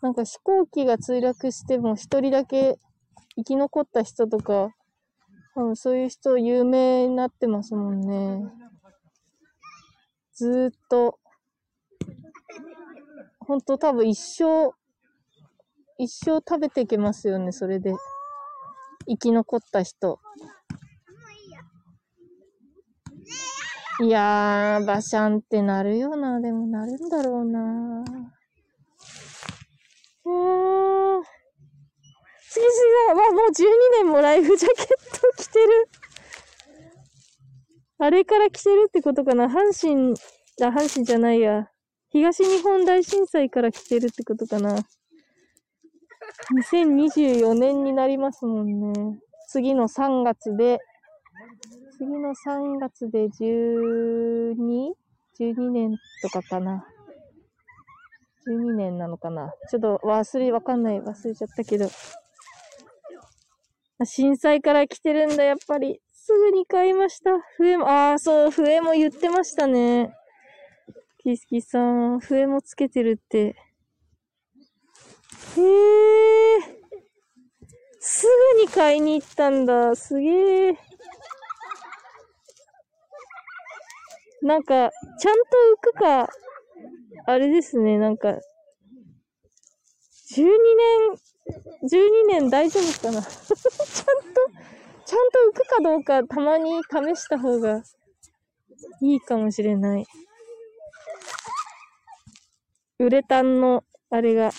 [0.00, 2.78] なんか飛行機が墜落しても一人だけ
[3.36, 4.70] 生き残った人とか、
[5.54, 8.61] 多分そういう人有名になってますもんね。
[10.34, 11.18] ずっと、
[13.40, 14.72] ほんと多分一生、
[15.98, 17.94] 一生食べていけますよね、それで。
[19.06, 20.20] 生き残った人。
[24.00, 26.40] いやー、バシャンってなるよな。
[26.40, 27.60] でもなるんだろうな。
[30.24, 31.22] うーん。
[32.48, 33.22] 次々だ。
[33.22, 33.64] わ、もう12
[34.02, 34.92] 年もライフジャケット
[35.36, 35.88] 着てる。
[38.04, 39.46] あれから着てるってことかな？
[39.46, 40.14] 阪神、
[40.60, 41.68] あ、阪神じゃないや。
[42.10, 44.76] 東日本大震災から着てるってことかな
[46.72, 49.20] ？2024年になりますもんね。
[49.46, 50.80] 次の3月で、
[51.96, 56.84] 次の3月で 12?12 年とかかな。
[58.48, 59.54] 12年なのかな？
[59.70, 61.00] ちょっと忘れ、わかんない。
[61.00, 61.88] 忘れちゃったけど。
[64.04, 66.01] 震災から来てるんだ、やっぱり。
[66.24, 67.40] すぐに買いました。
[67.56, 70.14] 笛も、ああ、そう、笛も言ってましたね。
[71.18, 73.38] キスキさん、笛もつけてるって。
[73.38, 73.56] へえ。
[77.98, 79.96] すぐに買いに行ったんだ。
[79.96, 80.78] すげえ。
[84.42, 85.50] なんか、ちゃんと
[85.88, 86.28] 浮くか、
[87.26, 88.38] あれですね、なんか、12
[90.36, 90.48] 年、
[91.82, 94.72] 12年大丈夫かな ちゃんと、
[95.12, 97.82] ちゃんと浮くかどうかたまに試した方が
[99.02, 100.06] いいかもしれない。
[102.98, 104.52] ウレタンの、あれが、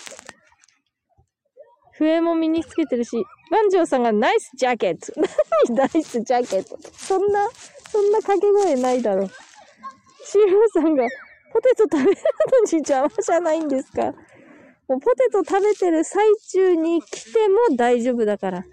[1.94, 3.16] 笛も身につけてるし、
[3.50, 5.12] バンジョーさんがナイスジャケット。
[5.66, 7.48] 何 ナイスジャケットそんな、
[7.90, 9.26] そんな掛け声ないだろ。
[10.24, 11.04] シーローさんが、
[11.52, 14.12] ポテト食べるのに邪魔じゃないんですか？
[14.86, 18.64] もうポテト食べてる最中に来ても大丈夫だから。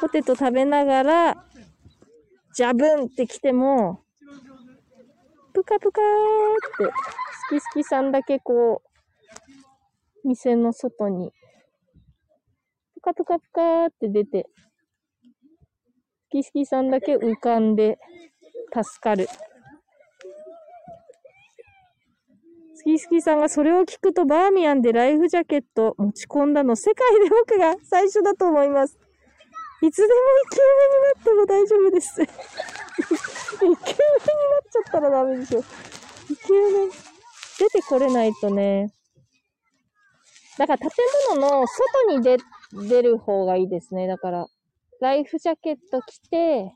[0.00, 1.44] ポテト食べながら、
[2.54, 4.00] ジャブンって来ても、
[5.52, 6.94] プカプカーって、
[7.48, 8.82] スキスキさんだけこ
[10.24, 11.32] う、店の外に、
[12.94, 14.46] プカプカプカーって出て、
[16.28, 17.98] スキスキさんだけ浮かんで、
[18.72, 19.28] 助かる。
[22.74, 28.98] スキスキさんがそれを聞くとバーミヤンでライフジャケット持ち込んだの世界で僕が最初だと思います。
[29.82, 32.22] いつでもイケメンになっても大丈夫です。
[32.22, 32.32] イケ
[33.62, 33.80] メンになっ
[34.70, 35.60] ちゃったらダメでしょ。
[35.60, 35.62] イ
[36.36, 36.90] ケメン。
[37.58, 38.92] 出てこれないとね。
[40.58, 40.90] だから建
[41.30, 42.36] 物の外に出、
[42.88, 44.06] 出る方がいいですね。
[44.06, 44.46] だから、
[45.00, 46.74] ライフジャケット着て、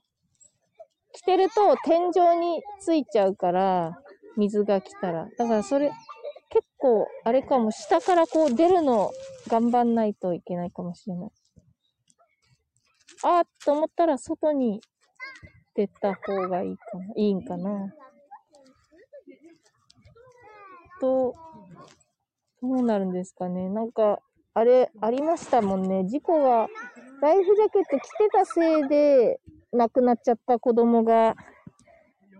[1.12, 3.98] 着てると天井についちゃうから、
[4.38, 5.28] 水が来たら。
[5.36, 5.92] だからそれ、
[6.48, 9.10] 結構、あれかも、下からこう出るの
[9.48, 11.30] 頑張んないといけないかもしれない。
[13.24, 14.80] あーと思ったら外に
[15.74, 17.92] てた方がいいかな、いいんかな。
[21.00, 21.34] と、
[22.62, 23.68] どうなるんですかね。
[23.68, 24.20] なんか、
[24.54, 26.04] あれ、ありましたもんね。
[26.06, 26.68] 事故が、
[27.20, 29.40] ライフジャケット着てたせいで、
[29.72, 31.34] 亡くなっちゃった子供が、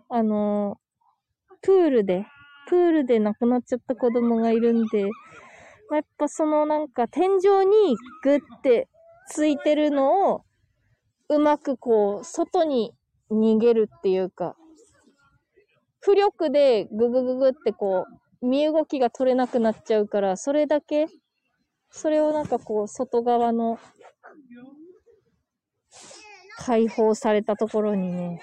[0.08, 0.78] あの、
[1.60, 2.26] プールで、
[2.68, 5.04] プールで亡くなっちゃった子供がいるんで、
[5.90, 8.88] まあやっぱそのなんか天井にグッて
[9.28, 10.43] ついてるのを、
[11.28, 12.92] うまくこう、外に
[13.30, 14.56] 逃げるっていうか、
[16.06, 18.06] 浮力でググググってこ
[18.42, 21.06] う、身動きが取れなくなっちゃうから、それだけ、
[21.90, 23.78] それをなんかこう、外側の、
[26.56, 28.40] 解放されたところにね、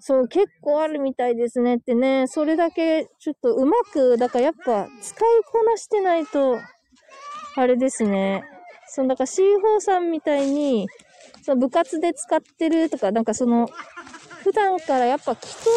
[0.00, 6.58] そう、結構あるみたいですねってね、それだけちょっとうまく、だからやっぱ使いこなしてないと、
[7.56, 8.44] あれですね。
[8.88, 10.86] その、だから C4 さんみたいに、
[11.46, 13.68] その部活で使ってるとか、なんかその、
[14.42, 15.70] 普段からやっぱ着て、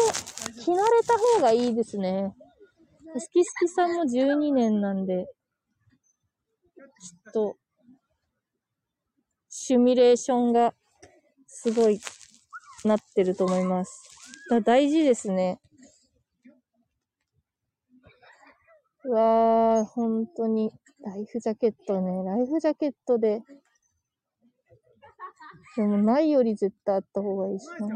[0.64, 2.34] 着慣れた方がいいですね。
[3.14, 5.28] 好き好きさんも12年なんで、
[6.74, 6.80] き
[7.30, 7.56] っと、
[9.48, 10.74] シミュレーションが
[11.46, 12.00] すごい
[12.84, 13.92] なってると思います。
[14.50, 15.60] だ大事ですね。
[19.04, 20.72] うわー、本当に。
[21.04, 22.24] ライフジャケットね。
[22.24, 23.42] ライフジャケットで。
[25.80, 27.88] でもないより絶対あった方がいいしな。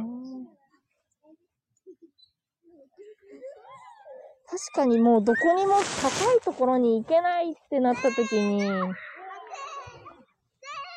[4.49, 8.70] 確かにもうどこにも高いところに行けないってなった時に、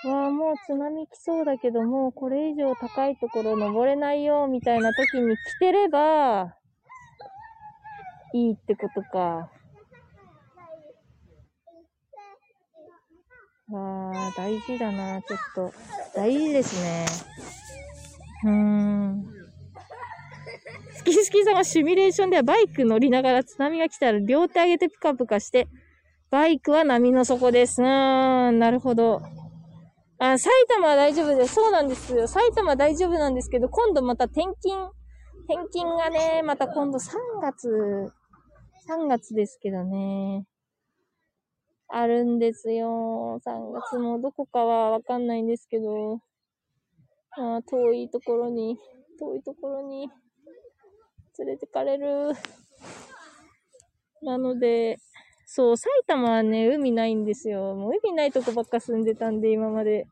[0.06, 6.56] わあ、もう津波来そうだけど、もうこれ以上高いところ登れないよ、みたいな時に来てれば、
[8.34, 9.50] いいってことか。
[13.70, 15.74] わあ、大事だな、ちょっと。
[16.16, 17.06] 大事ですね。
[18.46, 19.26] うーん。
[20.96, 25.68] スキスキさんはシミュレーションではバイク乗りながら津波が来たら両手上げてプカプカして、
[26.30, 27.82] バイクは波の底です。
[27.82, 29.22] うーん、なるほど。
[30.20, 31.56] あ、埼玉は大丈夫です。
[31.56, 32.28] そうなんですよ。
[32.28, 34.92] 埼玉大丈夫なんですけど、今度また転勤、
[35.48, 38.12] 転勤がね、また今度3月、
[38.88, 40.46] 3月ですけどね。
[41.90, 43.40] あるんですよ。
[43.46, 46.22] 3月もどこかはわかんないんですけど、
[47.38, 48.78] まあ遠いところに、
[49.20, 50.10] 遠いところに
[51.40, 52.34] 連れてかれる。
[54.22, 54.98] なので、
[55.46, 57.76] そう、埼玉はね、海ないんですよ。
[57.76, 60.08] もう海ないとこばっか住んでたんで、今まで。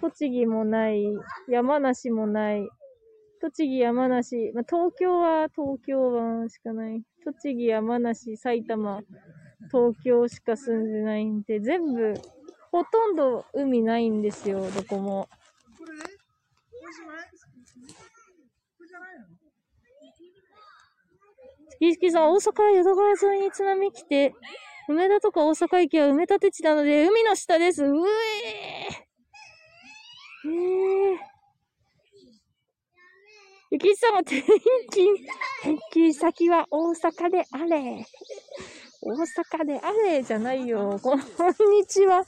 [0.00, 1.04] 栃木もない、
[1.48, 2.68] 山梨もない。
[3.40, 7.02] 栃木、山梨、まあ、東京は東京湾しかない。
[7.24, 9.00] 栃木、山梨、埼玉、
[9.68, 12.14] 東京しか住んでないんで、全部、
[12.72, 15.28] ほとんど海ないんですよ、どこも。
[21.70, 24.34] スキスキさん、大阪淀川沿いに津波来て、
[24.88, 27.84] 梅田とか大阪駅は埋め立て地なので、海の下です。
[27.84, 30.50] うえー。
[30.50, 31.18] へえ。
[33.70, 35.14] ゆきさんは転勤、
[35.62, 38.02] 転勤先は大阪であれ。
[39.00, 40.98] 大阪であれじゃないよ。
[41.00, 42.24] こんにちは。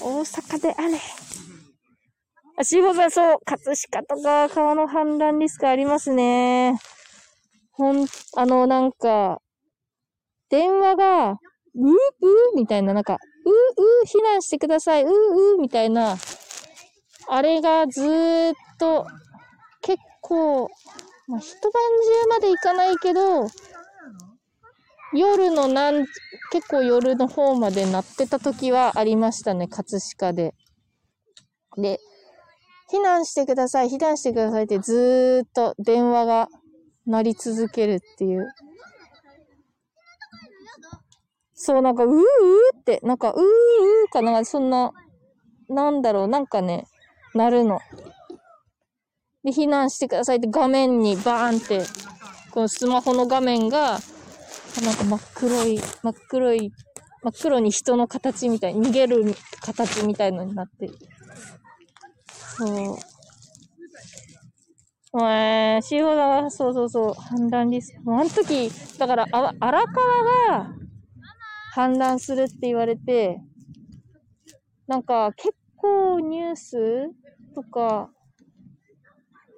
[0.00, 0.98] 大阪であれ。
[2.56, 6.78] あ、しほさん、そう、葛飾とか川の氾濫リスクありますね。
[7.72, 8.06] ほん、
[8.36, 9.40] あの、なんか、
[10.48, 16.16] 電話が、うーうーみたいな、なんか、うーうー避難してください、うーうーみたいな、
[17.28, 19.08] あれがずーっと、
[19.82, 20.70] 結構、
[21.26, 23.48] まあ、一晩中までいかないけど、
[25.14, 26.06] 夜のなん、
[26.50, 30.54] 結構夜の方まで鳴ってた時はありましたね、葛飾で。
[31.76, 32.00] で、
[32.92, 36.48] 避難してください、避難してくださいってずーっと電話が
[37.06, 38.48] 鳴り続けるっていう。
[41.54, 42.16] そう、なんか、うーう
[42.76, 44.92] って、なんか、うーうーかな、そんな、
[45.68, 46.86] なんだろう、なんかね、
[47.34, 47.80] 鳴るの。
[49.44, 51.82] で、避難してくださいって画面にバーンって、
[52.50, 53.98] このスマホの画面が、
[54.82, 56.72] なんか真っ黒い、真っ黒い、
[57.22, 60.94] 真っ黒に人の形みたい、逃げる形みたいのになってる。
[62.58, 62.98] そう。
[65.20, 68.02] えー、シーホダは、そうそうそう、氾濫リスク。
[68.02, 70.74] もうあの時、だから、あ荒川が
[71.76, 73.40] 氾濫するって言われて、
[74.88, 77.10] なんか結構ニュース
[77.54, 78.10] とか、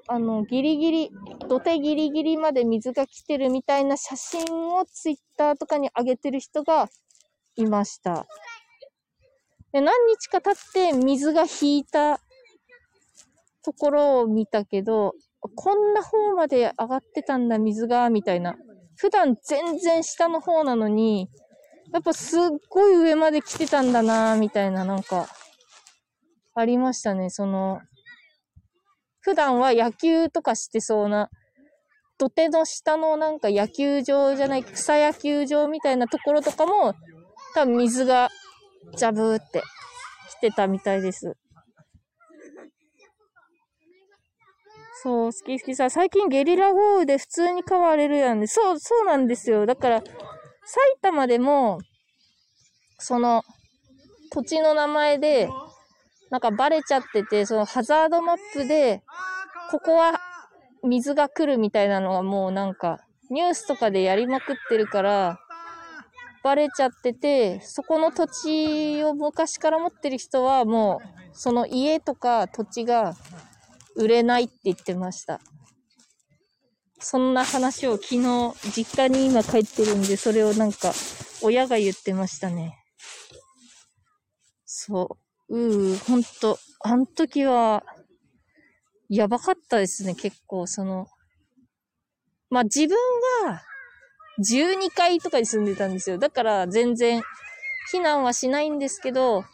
[0.08, 1.10] あの、ギリギリ、
[1.48, 4.44] 土手ギリギリまで水が来てるみたいな写真
[4.74, 6.88] をツイッターとかに上げてる人が
[7.56, 8.26] いました。
[9.72, 12.20] で何日か経って水が引いた
[13.62, 18.56] ところを見たけど、こんな方まで上がってたんだ、水が、みたいな。
[18.96, 21.28] 普段全然下の方なのに、
[21.92, 25.28] やっぱすっごい上まで来てたんだな、みたいな、なんか、
[26.54, 27.80] ありましたね、その、
[29.26, 31.30] 普段は野球とかしてそうな、
[32.16, 36.94] 土手の下のなんか野球場じゃない、草野球場みたいなところとかも、
[37.52, 38.28] 多分水が
[38.96, 39.64] ジャブーって
[40.30, 41.36] 来てたみたいです。
[45.02, 49.66] そう、好き好きさ、最近ゲリラ豪雨で普通に川荒れるやんで、そう、そうなんですよ。
[49.66, 50.14] だから、埼
[51.02, 51.80] 玉でも、
[53.00, 53.42] その、
[54.30, 55.48] 土地の名前で、
[56.30, 59.02] なんかバレちゃってて、そのハザードマップで、
[59.70, 60.20] ここは
[60.82, 63.00] 水が来るみたいなのがもうなんか、
[63.30, 65.40] ニュースとかでやりまくってるから、
[66.42, 73.14] バレちゃってて、そこの土地を昔から持ってる人はもう、その家とか土地が
[73.96, 75.40] 売れないって言ってました。
[76.98, 80.92] そんな話を昨日、実家に今帰ってるんで、それをなんか、
[81.42, 82.78] 親が言ってましたね。
[84.64, 85.25] そう。
[85.48, 87.84] うー、ほんと、あの時は、
[89.08, 91.06] やばかったですね、結構、その。
[92.50, 92.96] まあ、自分
[93.44, 93.62] は、
[94.38, 96.18] 12階とかに住んでたんですよ。
[96.18, 97.22] だから、全然、
[97.92, 99.44] 避難はしないんですけど、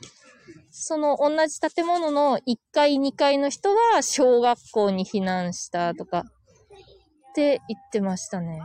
[0.70, 8.60] その同じ建物の1階、2階の人は小学校に避難したとかって言ってましたね。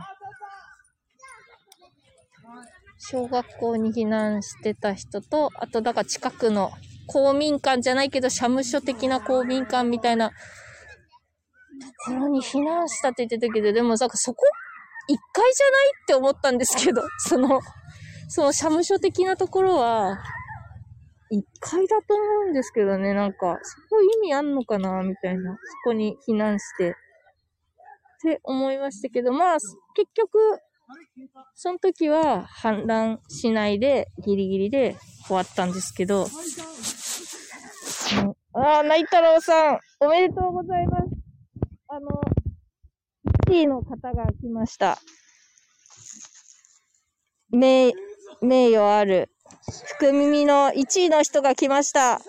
[2.98, 6.72] 小学校に避難してた人と、あとだから近くの
[7.08, 10.34] 公民館じゃないけど、社務所的な公民館みたいなと
[12.06, 14.44] ころに避難したって言ってたけど、でもなんかそこ
[15.10, 17.60] 1階じゃないって思ったんですけど、 その、
[18.28, 20.18] その社務所的なところは、
[21.30, 25.52] 1階だと思うんですけどね、なんか、そこ意味あんのかなみたいな。
[25.52, 26.90] そこに避難して。
[26.90, 26.94] っ
[28.20, 29.58] て思いましたけど、まあ、
[29.94, 30.38] 結局、
[31.54, 36.26] その時は氾濫しないで、ギリギリで終わったんですけど。
[38.54, 41.04] ああ、内太郎さん、おめでとうございます。
[41.88, 42.08] あの、
[43.48, 44.98] 1位の方が来ました。
[47.50, 47.92] 名、
[48.40, 49.30] 名誉ある
[49.96, 52.20] 福耳の1位の人が来ました。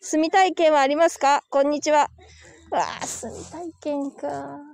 [0.00, 1.42] 住みたい県はありますか？
[1.50, 2.10] こんにちは。
[2.70, 4.71] わあ、住みたい県か。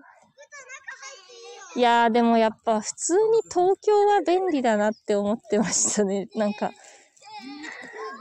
[1.79, 6.26] いやー、でもやっぱ普通に東京は便利だなって思ってましたね。
[6.35, 6.72] なんか、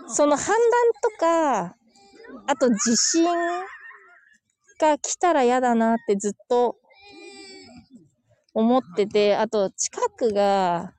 [0.07, 0.51] その氾濫
[1.01, 1.75] とか、
[2.45, 3.25] あと地震
[4.79, 6.77] が来たら嫌だなってずっと
[8.53, 10.93] 思ってて、あと近くが、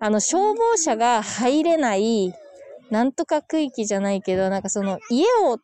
[0.00, 2.34] あの、消防車が入れない、
[2.90, 5.60] なんとか区域じゃないけど、なんかその、家を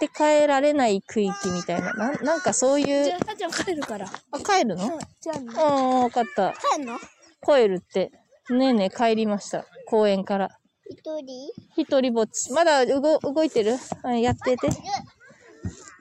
[0.00, 4.06] 建て替えられない区域みたいな、なんなんかそういうじゃ、あ、じゃあ帰るから。
[4.06, 4.84] あ、帰るの？
[4.84, 4.98] うん。
[5.20, 5.46] じゃあね。
[5.46, 6.54] うん、わかった。
[6.76, 6.98] 帰んの？
[7.44, 8.10] 帰るって。
[8.50, 9.64] ねえねえ帰りました。
[9.86, 10.50] 公園から。
[10.88, 11.52] 一人？
[11.76, 12.52] 一人ぼっち。
[12.52, 13.76] まだ動、動いてる？
[14.04, 14.68] うん、やってて。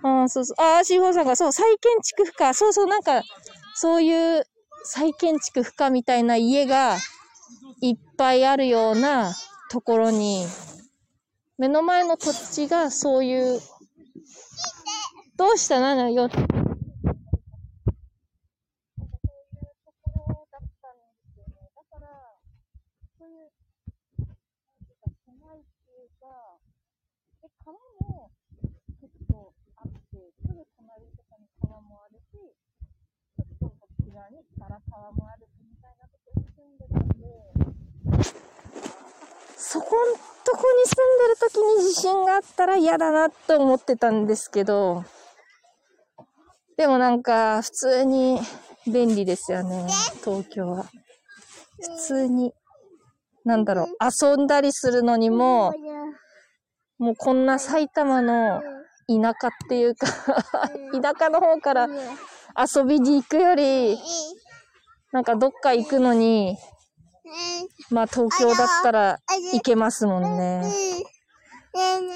[0.04, 0.62] ああ、そうそう。
[0.62, 2.54] ああ、シーホーさんが、そう、再建築不可。
[2.54, 3.22] そうそう、なんか、
[3.76, 4.44] そういう
[4.84, 6.98] 再建築不可みたいな家が
[7.82, 9.34] いっぱいあるような
[9.70, 10.48] ところに、
[11.60, 13.60] 目の前の土地がそういう、
[15.36, 16.30] どうしたなのよ。
[16.30, 16.36] で、
[27.66, 28.32] 川も
[29.02, 32.40] 結構あって、すぐ隣とかに川もあるし、
[33.36, 37.28] ちょっとこっち側に荒川もあるし、みたいなとこに住んでたんで、
[39.58, 39.98] そこ
[40.50, 45.04] んとこに住んでる時に地震があったら嫌だなって思ってたんですけど、
[46.78, 48.40] でもなんか普通に
[48.88, 49.88] 便利ですよね、
[50.24, 50.86] 東京は。
[51.82, 52.54] 普通に、
[53.46, 55.74] なんだろう、遊んだりするのにも、
[56.98, 58.62] もうこんな埼玉の
[59.08, 60.08] 田舎っていうか、
[61.02, 61.88] 田舎の方から
[62.58, 63.98] 遊びに行くより、
[65.12, 66.58] なんかどっか行くのに、
[67.90, 69.20] まあ東京だったら
[69.54, 70.64] 行けますもんね。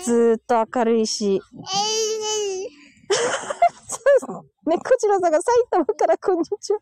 [0.03, 1.41] ずーっと明るいし。
[4.65, 5.31] ね、こちらさん。
[5.31, 6.39] が埼玉からこん。
[6.39, 6.79] にちは。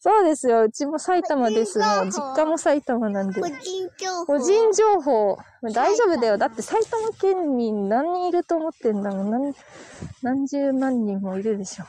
[0.00, 0.64] そうですよ。
[0.64, 1.78] うちも埼玉です。
[1.78, 3.30] もう実家も埼玉なん。
[3.30, 3.48] で個。
[3.48, 3.56] 人
[3.98, 4.26] 情報。
[4.26, 5.38] 個人情報。
[5.72, 6.36] 大丈夫だよ。
[6.36, 9.02] だって埼玉県民何人いると思ってん。
[9.02, 9.30] だもん。
[9.30, 9.54] 何、
[10.22, 11.84] 何十万人もいるでしょ。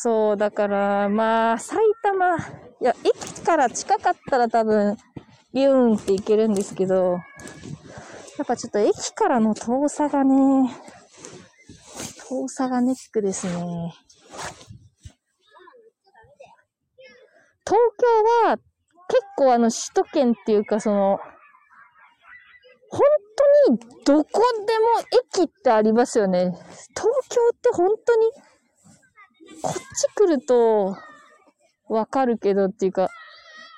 [0.00, 2.40] そう、だから、まあ、埼玉、い
[2.82, 4.96] や、駅から近かったら多分、
[5.52, 7.14] ビューンって行けるんですけど、
[8.38, 10.70] やっぱちょっと駅からの遠さがね、
[12.30, 13.52] 大阪ネックですね。
[17.66, 21.18] 東京は結構あの首都圏っていうかその、
[22.88, 23.00] 本
[23.66, 26.52] 当にどこでも駅ってありますよね。
[26.94, 28.30] 東京って本当に、
[29.62, 30.96] こっち来ると
[31.88, 33.08] わかるけどっていうか、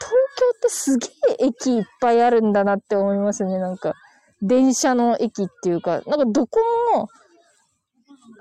[0.00, 1.06] 東京ってすげ
[1.42, 3.58] え駅いっぱいあるんだなって思いますね。
[3.58, 3.94] なんか、
[4.42, 6.58] 電車の駅っていうか、なんかどこ
[6.94, 7.08] も、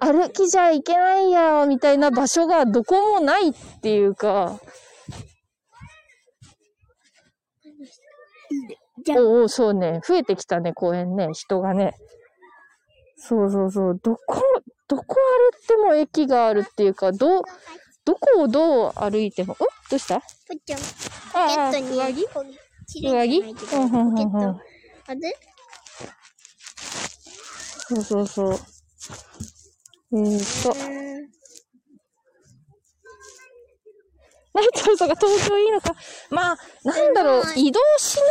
[0.01, 4.59] 歩きじゃいけないや、みたいな場所がどこもないっていうか、
[9.09, 10.01] おうおう、そうね。
[10.05, 11.29] 増えてきたね、公園ね。
[11.33, 11.95] 人がね。
[13.17, 13.99] そうそうそう。
[14.01, 14.41] どこ、
[14.89, 15.13] どこ歩
[15.57, 17.43] っても駅があるっていうか、どう、
[18.03, 20.19] どこをどう歩いても、おどうした？
[20.19, 20.25] ぽ
[20.65, 20.79] ちゃん、
[21.33, 22.27] ああ、ポケットに上着？
[22.33, 22.45] こう
[22.87, 24.15] チレンじゃないけどうんうんうんうん。
[24.15, 24.37] ポケット。
[25.07, 25.37] あれ？
[27.87, 28.53] そうそうそう。
[28.53, 30.75] えーっと、うん。
[34.51, 35.93] ナイトルとか東京いいのか？
[36.31, 38.25] まあ、なんだろう、移動しない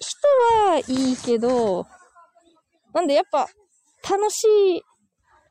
[0.00, 0.28] 人
[0.70, 1.86] はいいけど、
[2.92, 3.48] なんでやっぱ、
[4.08, 4.82] 楽しい、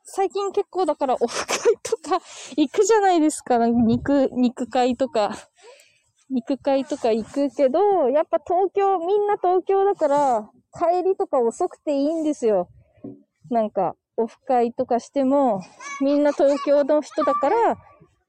[0.10, 2.20] 最近結構だからオフ会とか
[2.55, 3.60] 行くじゃないですか。
[3.60, 5.36] なんか肉、肉会とか。
[6.30, 12.70] 肉会とか行くけど、やっぱ東京、みんな東京だから、帰りとか遅くていいんですよ。
[13.49, 15.62] なんか、オフ会とかしても、
[16.01, 17.78] みんな東京の人だから、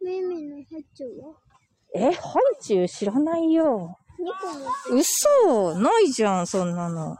[0.00, 0.64] めめのハ
[0.94, 1.34] チは？
[1.94, 3.96] え、ハイチュウ知らないよ。
[4.20, 5.06] 2個持って、
[5.40, 7.16] 嘘ないじゃん、そんなの。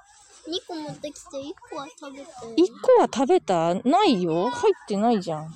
[0.48, 2.26] 2個持ってきて1個は食べて。
[2.56, 3.74] 一個は食べた？
[3.74, 5.50] ないよ入ってないじゃん。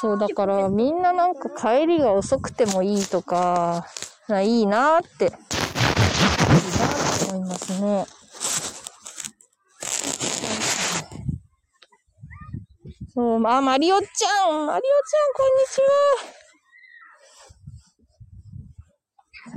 [0.00, 3.86] そう、だからみんななんか帰りが遅くてもいいとか、
[4.28, 8.06] いいなーって、いいなーって思いますね。
[13.14, 15.86] そう、あ、マリオちゃんマリオちゃん、こんにちは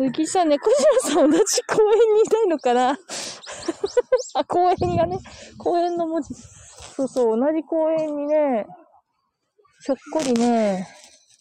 [0.02, 0.70] ゆきさん、猫
[1.04, 2.98] 島さん同じ公園にいないのかな？
[4.36, 5.20] あ、公園がね、
[5.58, 6.34] 公園の文字。
[6.96, 8.66] そうそう、同じ公園にね、
[9.86, 10.88] ひょっこりね。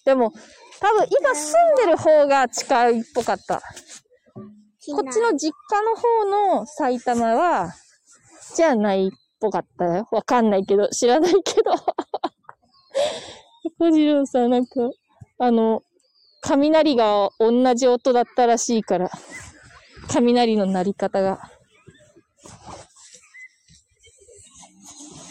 [0.04, 0.32] でも、
[0.80, 3.60] 多分今住んでる方が近いっぽかった。
[3.60, 7.72] こっちの実家の方の埼玉は、
[8.54, 10.08] じゃないっぽかったよ。
[10.10, 11.72] わかんないけど、知らないけど。
[13.78, 14.90] 小次郎さん、なんか、
[15.38, 15.82] あの、
[16.40, 19.10] 雷が同じ音だったらしいから、
[20.08, 21.40] 雷の鳴り方が。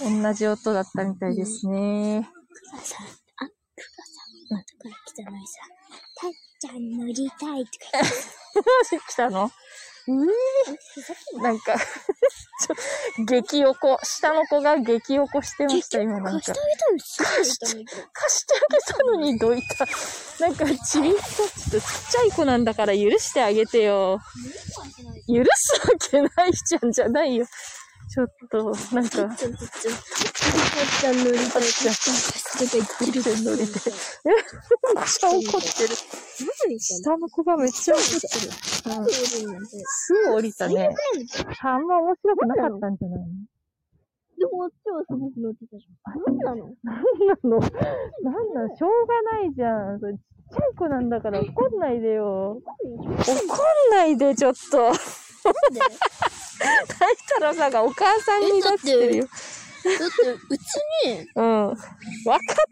[0.03, 2.30] 同じ音だったみたいですね。
[2.74, 2.97] あさ、
[3.38, 5.60] あ、くがさ、後から来たのにさ、
[6.22, 9.51] たっちゃん乗りたいとか言って 来たの？
[10.08, 13.99] うーなんか、 ちょ、激おこ。
[14.03, 16.53] 下の子が激おこしてました、今なんか
[17.18, 17.66] 貸して。
[17.66, 18.03] あげたの。
[18.14, 19.86] 貸してあげたのにどいた。
[20.45, 24.20] なんか、ちびっと、ちょっとちっちゃい子なんだから許してあげてよ。
[25.28, 27.45] 許すわけないじゃんじゃないよ。
[28.10, 29.62] ちょっと、なんか、ちょっと、ちょっと、
[31.01, 31.51] ちゃん乗りたい。
[31.51, 33.36] たっちゃん貸してとか言ってる。
[33.43, 33.93] 乗りたい。
[34.24, 36.80] めっちゃ怒ってる。
[36.80, 38.51] 下の子がめっちゃ怒ってる。
[38.97, 39.08] うん
[39.68, 40.36] すぐ。
[40.36, 40.89] 降りたね。
[41.62, 43.20] あんま面白くなかったんじゃない。
[43.20, 43.26] の
[44.38, 46.24] でも、あっちはすごく乗ってたじゃん。
[46.26, 49.53] 何なのなんなのなんなのしょうがない。
[49.53, 49.99] じゃん。
[49.99, 50.18] ちっ
[50.53, 50.76] ちゃい。
[50.78, 51.99] 子なんだから怒んない。
[51.99, 52.62] でよ。
[52.62, 52.74] 怒
[53.89, 54.18] んない。
[54.18, 54.93] で、ちょっと。
[56.60, 56.86] 大
[57.16, 59.26] 太郎さんがお母さんになってるよ。
[59.26, 59.30] だ
[59.93, 60.03] って、
[60.49, 60.62] うち
[61.05, 61.68] に、うん。
[61.68, 61.78] わかっ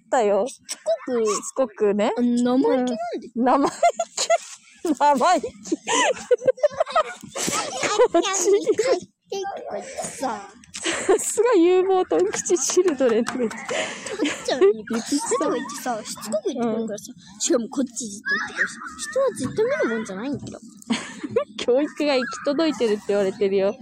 [0.10, 0.48] たよ。
[0.48, 2.12] しつこく、しつこくね。
[2.18, 2.98] 生意気なんで、
[3.36, 3.74] 生意気。
[4.98, 5.46] 生意気。
[8.12, 8.50] こっち
[9.30, 9.42] て
[10.04, 10.50] さ、
[10.86, 13.32] さすが有望トン吉チルドレンって。
[13.32, 13.60] たっ
[14.46, 17.06] ちゃんに、とか言ってさ、しつこく言ってくるからさ、
[17.40, 18.78] しかもこっちじっと言ってくるし、
[19.10, 20.60] 人はじっと見るもんじゃないんだよ。
[21.58, 23.76] 教育が行き届いてるって言われてるよ。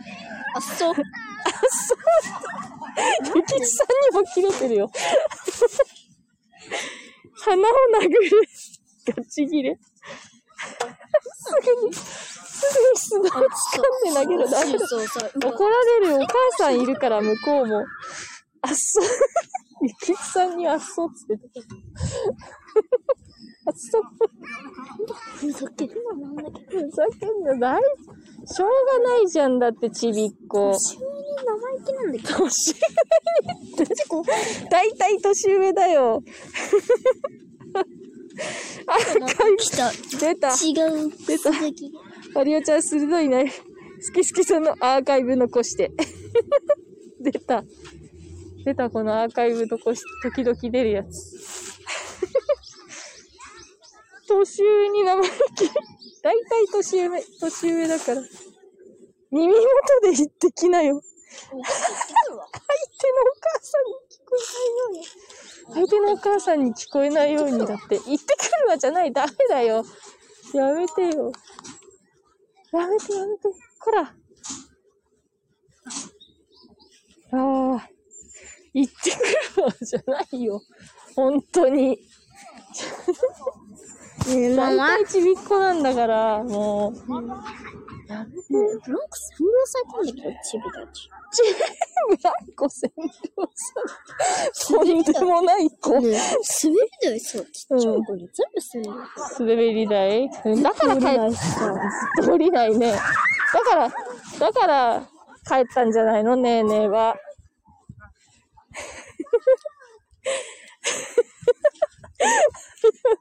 [0.56, 0.95] あ、そう。
[3.36, 4.91] ゆきちさんにも切れてるよ。
[7.41, 8.18] 鼻を殴る。
[9.16, 9.78] ガチ切れ。
[11.36, 11.51] す
[11.82, 11.93] ぐに、
[12.95, 14.61] す掴んで投げるだ。
[14.61, 15.32] そうそう。
[15.36, 16.16] うわ怒られるよ。
[16.18, 17.86] お母さんいるから、向こうも。
[18.61, 19.05] あっそう。
[19.82, 21.76] ゆきちさんにあっそうっつってた。
[23.66, 24.03] あっそう。
[25.38, 26.82] ふざけるな、なんだけど。
[26.82, 27.82] ふざけんない。
[28.45, 28.70] しょう
[29.03, 30.74] がないじゃんだって、ちびっこ。
[30.74, 31.14] 年上に
[31.45, 32.28] 生意気なんだけ？
[32.28, 32.39] ど。
[32.39, 32.74] 年
[34.09, 36.24] 上って、大体年上だよ。
[38.86, 38.97] あ、
[39.57, 39.91] 来た。
[40.20, 40.49] 出た。
[40.49, 40.74] 違
[41.07, 41.11] う。
[41.26, 41.51] 出た
[42.36, 43.45] マリオちゃん鋭いね。
[43.45, 43.51] 好
[44.11, 45.91] き好きそのアーカイブ残して。
[47.21, 47.63] 出た。
[48.65, 51.09] 出た、このアーカイブとこし、時々出るやつ。
[54.27, 55.69] 年上に生意気。
[56.23, 58.23] 大体年上、年上だから。
[59.31, 59.61] 耳元
[60.03, 60.99] で言ってきなよ。
[61.49, 61.59] 相手の
[62.39, 62.41] お
[63.41, 65.05] 母さんに聞こえないように。
[65.73, 67.99] 相手のお母さんに聞こえないようにだって。
[68.05, 69.11] 言ってくるわじゃない。
[69.11, 69.84] ダメだよ。
[70.53, 71.31] やめてよ。
[72.74, 73.43] やめてやめて。
[73.80, 74.01] こら。
[74.01, 74.15] あ
[77.78, 77.88] あ。
[78.74, 79.17] 言ってく
[79.61, 80.59] るわじゃないよ。
[81.15, 81.99] 本当に。
[84.28, 84.88] ねえ、ママ。
[84.88, 86.93] 大体ちびっこなんだから、もう。
[88.08, 88.43] やめて。
[88.49, 91.10] ブランコ洗脳されたんだけど、チビたち。
[92.10, 92.91] ブランコ洗
[93.38, 94.78] 脳さん。
[94.78, 95.99] とんでもない子。
[95.99, 96.12] ねえ、
[96.64, 98.95] 滑り台さ、ちっちゃい子に全部洗脳。
[99.39, 100.30] 滑り台。
[100.62, 101.74] だから帰っさ、
[102.22, 102.32] た。
[102.32, 102.91] 降りないね。
[102.91, 103.89] だから、
[104.39, 105.08] だから
[105.47, 107.16] 帰ったんじゃないのねえねえは。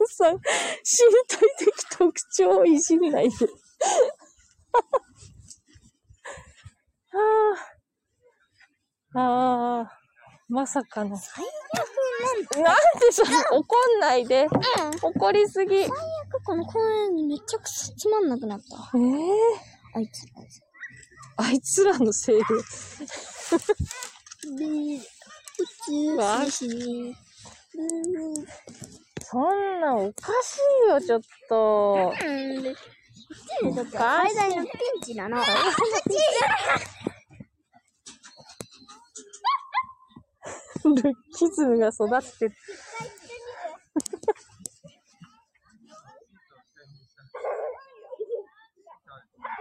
[0.08, 0.40] さん、身
[1.28, 3.36] 体的特徴をいじんないで。
[9.14, 9.20] ああ。
[9.20, 9.98] ああ。
[10.48, 11.16] まさかの。
[11.16, 11.44] 最
[12.62, 14.46] なんでそれ怒んないで。
[15.02, 15.76] 怒りすぎ。
[15.76, 15.90] え悪
[16.44, 18.66] この公園めちゃくちゃつまんなくなった。
[18.98, 19.00] え
[19.94, 20.32] あいつら。
[21.36, 22.44] あいつらのせいで。
[24.58, 24.66] で、
[24.96, 25.00] 宇
[25.86, 27.16] 宙わしに。
[29.22, 32.12] そんなおかしいよ、ちょっと。
[33.62, 33.74] うん。
[33.74, 35.36] で、こっちでだって最大のピンチなの。
[40.84, 42.08] ルッキズムが育っ
[42.38, 42.54] てる。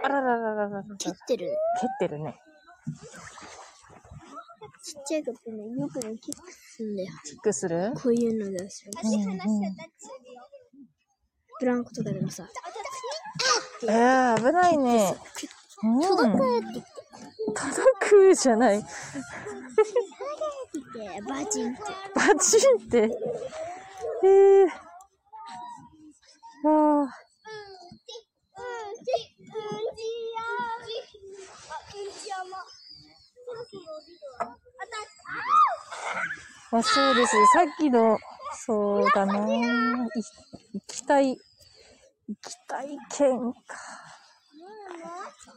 [0.04, 0.82] あららららら。
[0.82, 1.56] 蹴っ蹴ってる。
[2.00, 2.36] てるね。
[4.84, 7.12] ちっちゃい子ってね、よくね、キックすんだよ。
[7.24, 7.92] キックする？
[7.94, 8.84] こういうのだし。
[8.86, 9.38] うんうん。
[11.60, 12.48] ブランコとかでもさ、
[13.84, 15.14] えー、危ないね。
[15.82, 16.00] うん。
[16.00, 16.92] 届くって言って、
[17.54, 18.84] 届くじゃない。
[21.28, 21.82] バチンって。
[22.14, 22.98] バチンって。
[24.24, 24.68] えー。
[26.64, 27.22] ああ。
[36.72, 37.46] まあそうですね。
[37.52, 38.18] さっきの、
[38.64, 39.46] そうだな。
[39.46, 41.36] い行きたい、
[42.44, 43.58] 行きたい県か。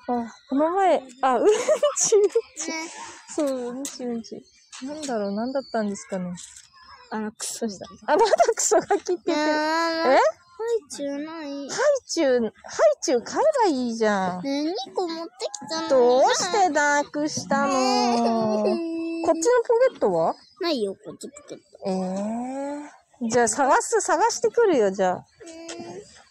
[0.07, 1.47] あ、この前、あ、うん
[1.97, 2.35] ちうんち。
[3.35, 4.43] そう、うんちうんち。
[4.83, 6.31] なんだろう、なんだったんですかね。
[7.09, 7.85] あの、クソした。
[8.11, 9.37] あ、まだクソガキっててる。
[9.37, 9.37] え？
[9.37, 10.19] はい、
[10.89, 11.69] 中ない。
[11.69, 12.51] ハイチュウ、ハイ
[13.01, 14.43] チュウ買えばいいじゃん。
[14.43, 15.31] ね2個持って
[15.67, 15.89] きたの。
[15.89, 17.73] どうしてなくしたの？
[18.63, 18.75] こっちの
[19.25, 19.33] ポ
[19.91, 20.35] ケットは？
[20.61, 21.63] ないよ、こっちポケット。
[21.87, 23.29] ええー。
[23.29, 25.25] じゃあ探す、探してくるよ、じゃあ。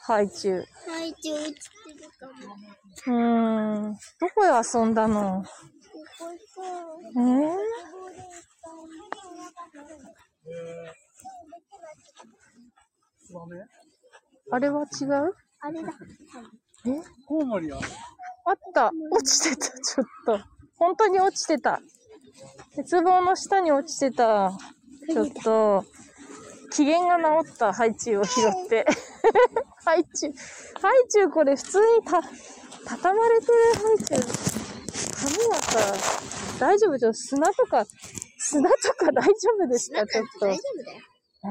[0.07, 0.57] ハイチュウ。
[0.86, 2.32] はい、一応映ってるかも。
[3.07, 3.11] う。
[3.11, 3.88] ー。
[3.88, 3.94] ん。
[3.94, 3.98] ど
[4.34, 5.48] こへ遊んだのこ
[6.18, 6.61] こさ、
[10.46, 15.88] えー、あれは違うあれだ。
[16.86, 16.90] え
[17.24, 17.80] コウモリは
[18.44, 18.92] あった。
[19.11, 20.38] 落ちてた、ちょっと。
[20.76, 21.80] 本当に落ちてた。
[22.76, 24.52] 鉄棒の下に落ちてた。
[25.11, 25.86] ちょっと、
[26.75, 28.85] 機嫌が治ったハイチュウを拾って。
[29.85, 30.35] ハイチュウ、
[30.81, 32.20] ハイチュウこれ普通にた、
[32.87, 34.20] 畳まれてるハイチュウ。
[35.25, 35.95] 髪がさ、
[36.59, 37.87] 大丈夫ちょっと砂とか、
[38.39, 39.31] 砂とか大丈
[39.62, 40.07] 夫ですか？
[40.07, 40.47] ちょっと。
[40.47, 40.99] 大丈夫だよ。
[41.45, 41.51] えー？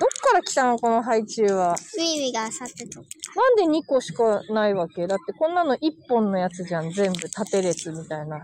[0.00, 0.78] どっから来たの？
[0.78, 1.72] このハイチュウは。
[1.72, 3.00] ウィウィが去ってと。
[3.00, 5.06] なんで2個しかないわけ？
[5.06, 6.90] だってこんなの1本のやつじゃん。
[6.92, 8.36] 全部縦列みたいな。
[8.36, 8.42] うん。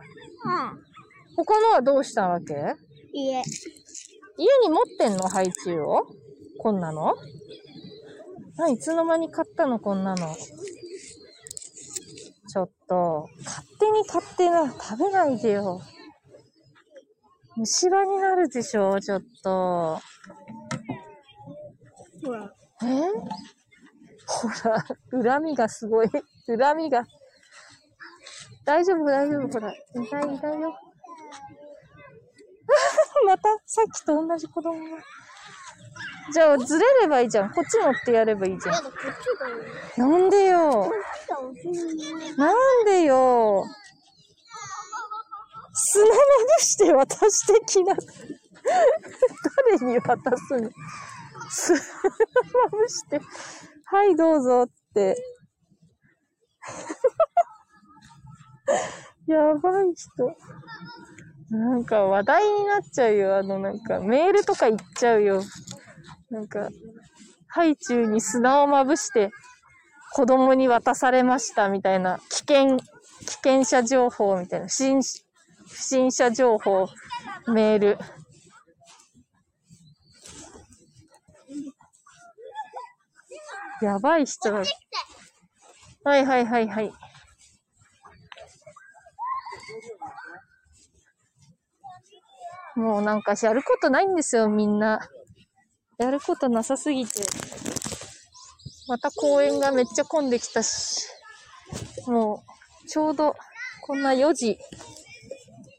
[1.37, 2.55] 他のはどうしたわけ？
[3.13, 3.43] いえ。
[4.37, 6.07] 家に持ってんのハイチュウを？
[6.59, 7.15] こんなの？
[8.57, 10.35] ないつの間に買ったのこんなの。
[12.49, 15.81] ちょっと、勝手に買ってな、食べないでよ。
[17.57, 20.01] 虫歯になるでしょちょっと。
[22.25, 22.53] ほら。
[22.83, 22.87] え？
[24.27, 26.09] ほら、恨みがすごい。
[26.47, 27.05] 恨みが。
[28.65, 29.73] 大丈夫、大丈夫、ほら。
[29.73, 29.77] い
[30.11, 30.75] ない、いないよ。
[33.75, 34.85] さっきと同じ子供が。
[36.33, 37.51] じゃあ、ずれればいいじゃん。
[37.51, 38.77] こっち乗ってやればいいじゃん。
[39.99, 40.93] なんでよ。
[42.37, 42.55] なん
[42.85, 43.65] でよ。
[45.73, 46.19] 砂まぶ
[46.61, 47.97] して渡してきな。
[49.67, 50.71] 誰に渡すの
[51.51, 51.83] 砂ま
[52.71, 53.21] ぶして、
[53.87, 55.17] はい、どうぞって。
[59.27, 60.37] やばい人。
[61.55, 63.37] なんか話題になっちゃうよ。
[63.37, 65.43] あの、なんかメールとか行っちゃうよ。
[66.31, 66.69] なんか、
[67.47, 69.31] ハイチュウに砂をまぶして
[70.13, 72.85] 子供に渡されましたみたいな危険、危
[73.45, 76.89] 険者情報みたいな、不審、不審者情報、
[77.47, 77.99] メール。
[83.81, 84.65] やばい人だ。
[86.03, 86.93] はいはいはいはい。
[92.77, 95.01] もうなんかやることないんですよ、みんな。
[95.99, 97.23] やることなさすぎて。
[98.89, 101.09] また公園がめっちゃ混んできたし。
[102.07, 102.43] も
[102.85, 103.35] う、ちょうど、
[103.83, 104.59] こんな4時、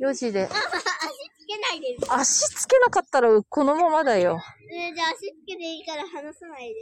[0.01, 0.45] 4時で。
[0.45, 1.97] 足つけないで。
[2.09, 4.39] 足つけなかったらこのままだよ。
[4.71, 6.75] えーじゃあ足つけていいから離さないで。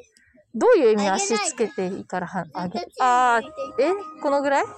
[0.56, 1.10] どういう意味？
[1.10, 3.92] 足つけていいからは、あげあーゃ強いってえ？
[4.22, 4.64] このぐらい？
[4.64, 4.70] うん。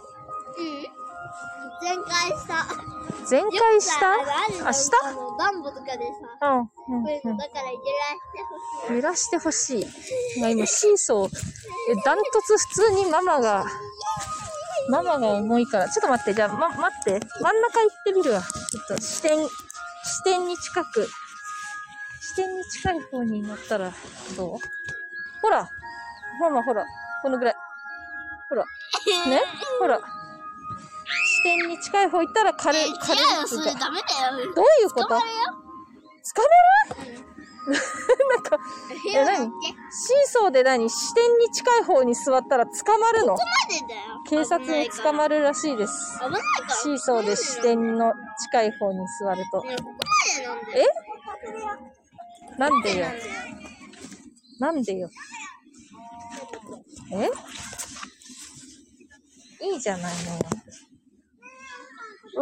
[1.81, 2.65] 全開した。
[3.25, 4.11] 全開した？
[4.13, 4.17] あ
[4.51, 6.05] るのあ、下あの、ダンボとかで
[6.39, 7.71] さ、うん、うんこういううんのだから
[8.93, 9.81] 揺らしてほしい。
[9.81, 9.91] 揺らしてほ
[10.31, 10.39] しい。
[10.41, 12.57] まあ今、シーソー、え、ダントツ？
[12.57, 13.65] 普通にママが、
[14.89, 15.89] ママが重いから。
[15.89, 17.19] ちょっと待って、じゃあ、ま、待って。
[17.41, 18.41] 真ん中行ってみるわ。
[18.41, 19.49] ちょっと視点、視
[20.23, 21.07] 点に近く。
[22.21, 23.91] 視点に近い方に乗ったら、
[24.37, 24.59] どう？
[25.41, 25.67] ほら
[26.39, 26.85] ママほら、
[27.21, 27.55] このぐらい。
[28.49, 28.65] ほら。
[29.27, 29.41] ね？
[29.79, 29.99] ほら。
[31.45, 33.79] 視点に近い方行ったら軽い、軽い違うよ、それが。
[33.79, 34.51] ダメだよ。
[34.55, 35.09] どういうこと？
[35.09, 35.21] 捕まる？
[35.21, 35.27] よ。
[36.33, 36.51] 捕まる
[38.27, 38.57] なんか、
[39.13, 39.37] え、何？
[39.37, 39.49] シー
[40.25, 40.89] ソーで何？
[40.89, 43.33] 視点に近い方に座ったら捕まるの？
[43.33, 43.43] まで
[43.87, 43.99] だよ。
[44.27, 45.37] 警察に捕まる。
[45.37, 46.17] るらしいです。
[46.19, 46.69] 危ないから。
[46.73, 48.11] シーソーで視点の
[48.51, 49.61] 近い方に座ると。
[49.61, 49.75] ここま
[52.57, 52.95] でなんだよ。
[52.97, 53.05] えなんでよ？
[53.07, 53.21] なん。
[53.21, 53.47] だよ？
[54.59, 55.11] なんでよ。
[59.61, 59.65] え？
[59.67, 60.39] いいじゃないのよ。
[62.37, 62.39] う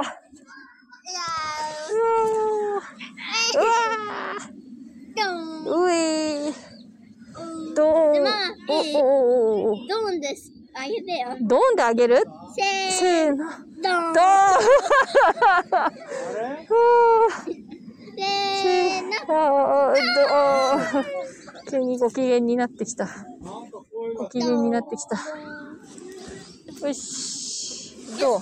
[0.00, 0.10] ーいや
[1.92, 1.94] う
[2.76, 2.80] おー
[3.54, 4.40] うわー、
[5.14, 6.50] ドーうえーー
[7.70, 7.74] ン。
[7.74, 8.32] どーんでまあ
[8.82, 9.04] いいおおお
[9.72, 10.50] おおドーンです。
[10.74, 11.36] あげてよ。
[11.42, 12.22] ドーンであげる？
[12.54, 13.38] せーせーの。
[13.38, 14.14] ドーン。
[18.62, 19.10] せーの。
[19.28, 19.96] あー
[20.94, 21.04] どー
[21.68, 23.08] 急にご機嫌になってきた。
[24.16, 25.16] ご機嫌になってきた。
[26.86, 27.96] よし。
[28.20, 28.40] どう？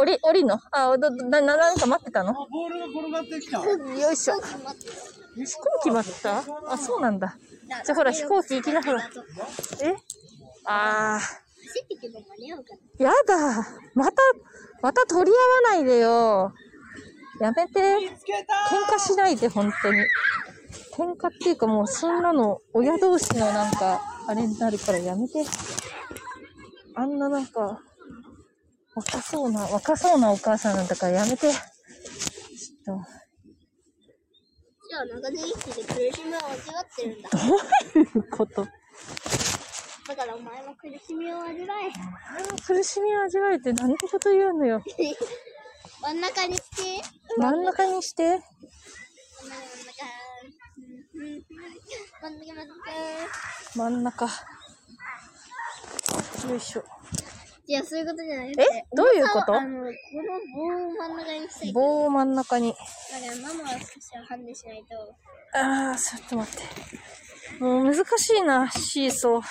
[0.00, 0.60] 降り、降りんの？
[0.72, 2.34] あ、ど、な、な、なんか待ってたの？
[2.34, 3.64] ボールが転がってきた。
[3.64, 4.34] よいしょ。
[4.34, 6.42] 飛行機待った？
[6.68, 7.36] あ、そうなんだ。
[7.84, 9.08] じゃあほら、飛行機行きな、ほら。
[9.82, 9.94] え？
[10.64, 11.20] あ
[11.76, 13.66] 走ってけば間に合うかー、やだ。
[13.94, 14.22] また、
[14.82, 16.52] また取り合わないでよ。
[17.40, 17.80] やめて。
[17.80, 18.08] 喧
[18.90, 20.00] 嘩しないで、本当に。
[20.96, 25.44] 喧嘩っていうかもう、そんなの、親同士のなんか、あれになるからやめて。
[26.94, 27.82] あんななんか、
[28.94, 31.52] 若そうな、若そうなお母さんなんだからやめて。
[31.52, 33.10] ちょっと。
[34.88, 37.28] じゃあ長年生きて苦しみを味わってるんだ。
[37.30, 37.38] ど
[38.00, 38.66] ういうこと？
[40.08, 41.90] だからお前も苦しみを味わえ。
[42.38, 44.82] あの苦しみを味わえて何のこと言うのよ。
[46.02, 47.02] 真ん中にして。
[47.38, 48.40] 真ん中にして。
[52.22, 52.86] 真ん中、真ん中。
[53.74, 54.26] 真ん中。
[56.48, 56.84] よいしょ。
[57.68, 58.54] いや、そういうことじゃなくえ？
[58.54, 58.86] て。
[58.94, 59.54] どういうこと？
[59.56, 59.92] あの、この
[60.54, 61.68] 棒を真ん中にしたい。
[61.68, 62.72] だ棒を真ん中に。
[62.74, 65.16] からママは少しはハンデしないと。
[65.58, 66.62] あー、ちょっと待って。
[67.60, 69.42] もう難しいな、シーソー。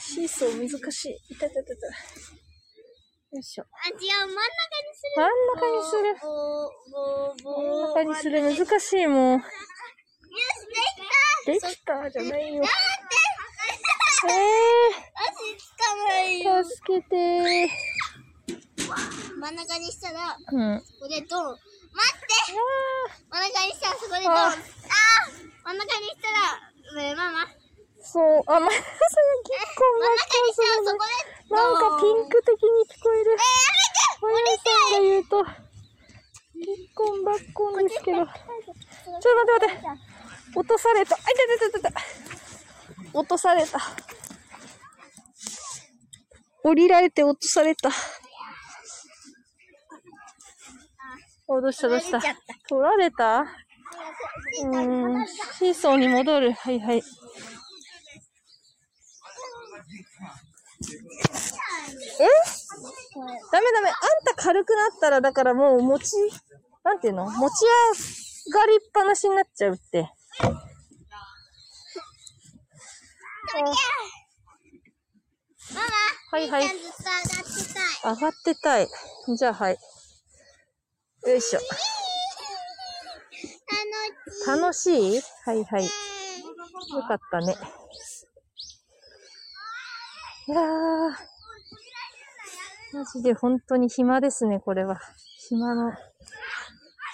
[0.00, 1.34] シーソー難しい。
[1.34, 1.70] いたたたた。
[3.32, 3.64] よいしょ。
[3.64, 4.42] あ、違う、真ん中
[4.84, 5.16] にする。
[5.16, 6.16] 真ん中にする。
[7.44, 8.66] 真ん中にする。
[8.66, 9.38] 難しい、もう。
[9.38, 9.44] よし、
[11.46, 12.62] できたできたじゃないよ。
[12.62, 12.72] 待
[14.28, 14.36] え
[15.16, 16.52] 足つかないよ。
[16.60, 17.68] ー、助けてー。
[19.40, 20.80] 真ん中にしたら、うん。
[20.80, 21.44] ここでドン。
[21.50, 21.58] 待
[22.16, 22.28] って
[23.30, 24.34] 真ん中にしたらそこでドン。
[24.34, 24.54] あ
[25.64, 27.46] 真ん中にしたら、ねママ。
[28.04, 28.84] そう、あ、ま、それ結
[29.76, 33.32] 構真ん中にしたらそこでなんかピンク的に聞こえる。
[33.32, 33.36] え
[34.22, 38.18] マヤさんが言うと、結婚ばっこんですけど。
[38.18, 38.34] ちょっと
[39.12, 40.58] 待って待って。
[40.58, 41.16] 落とされた。
[41.16, 42.00] あ、いたいたいたいた。
[43.18, 43.78] 落とされた。
[46.64, 47.90] 降りられて落とされた。
[51.48, 52.20] お、どうしたどうした
[52.68, 53.44] 取られた？
[54.60, 56.52] うーん、シーソーに戻る。
[56.52, 56.98] はいはい。
[56.98, 57.02] え？
[63.52, 63.88] ダメダメ。
[63.88, 63.94] あん
[64.26, 66.12] た軽くなったら、だからもう持ち、
[66.84, 67.30] なんていうの？
[67.30, 67.52] 持ち
[68.46, 70.10] 上がりっぱなしになっちゃうって。
[75.74, 75.88] ママ。
[76.32, 76.64] はいはい。
[78.04, 78.88] 上がってたい。
[79.36, 79.78] じゃあはい。
[81.26, 81.60] よいしょ。
[84.46, 85.20] 楽しい？
[85.44, 85.84] はいはい。
[85.84, 85.90] よ
[87.06, 87.56] かったね。
[90.48, 91.32] いやー。
[92.94, 95.00] マジで本当に暇ですね、これは。
[95.48, 95.92] 暇の、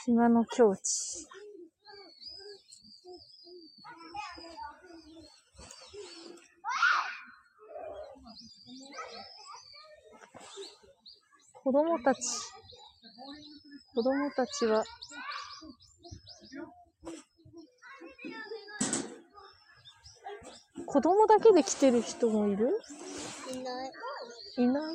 [0.05, 1.29] 暇の境地。
[11.63, 12.21] 子供たち、
[13.95, 14.83] 子供たちは、
[20.91, 22.81] 子供だけで来てる人もいる？
[23.53, 23.93] いない。
[24.57, 24.95] いない？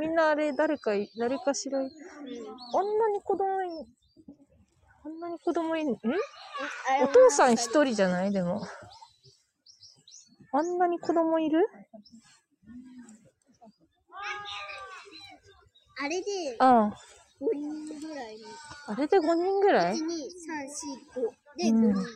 [0.00, 1.90] みんなあれ、誰かい、誰かしらい、あん
[2.98, 3.86] なに子供い、
[5.04, 5.94] あんなに子供いん、え
[7.04, 8.32] お父さん一人じゃない？
[8.32, 8.66] でも。
[10.52, 11.68] あんなに子供いる？
[16.00, 16.90] あれであ
[17.40, 18.48] 5人ぐらいの。
[18.88, 18.92] あ。
[18.92, 20.10] あれで5人ぐらい？1、2、3、4、
[21.24, 21.30] 5。
[21.56, 22.06] で、うん5人。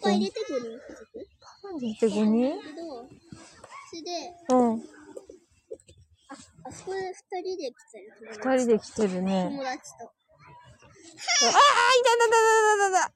[0.00, 1.26] 他入れて5人家族？
[1.72, 2.52] で5人
[3.90, 4.10] それで、
[4.48, 4.82] うん。
[6.64, 7.12] あそこで2
[7.42, 8.40] 人で来てる友達。
[8.40, 9.44] 2人で来てるね。
[9.50, 10.04] 友達と。
[10.04, 11.52] ああ、い
[12.04, 12.36] たたた
[12.76, 13.14] たたた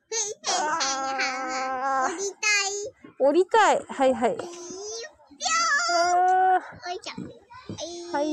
[2.05, 2.77] あ降りたい。
[3.07, 3.85] ー降りたい。
[3.89, 4.37] はいはい。
[8.13, 8.27] はい。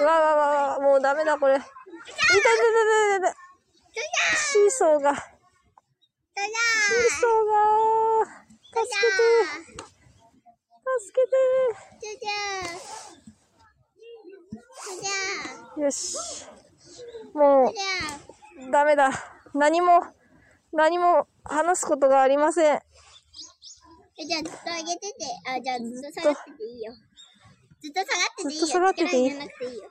[0.00, 1.56] うわわわわ、もうダメだ、これ。
[1.56, 2.56] いたいたた
[3.20, 3.38] たたた
[4.36, 5.24] シーソーが、シー
[7.20, 8.07] ソーが、
[8.70, 9.88] 助けて、
[11.00, 11.24] 助け
[12.00, 12.32] じゃじゃ
[15.00, 15.80] じゃて。
[15.80, 16.46] よし。
[17.34, 19.10] もう、ダメだ。
[19.54, 20.02] 何も、
[20.72, 22.80] 何も話すことがありません。
[24.18, 26.92] じゃあずっと上げてて、あ、じゃあずっと下がってていいよ。
[27.80, 28.66] ずっと下がってていいよ。
[28.66, 29.84] ずっと下がってていい力入れなくていいよ。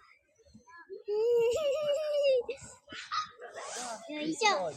[4.10, 4.72] よいしょ。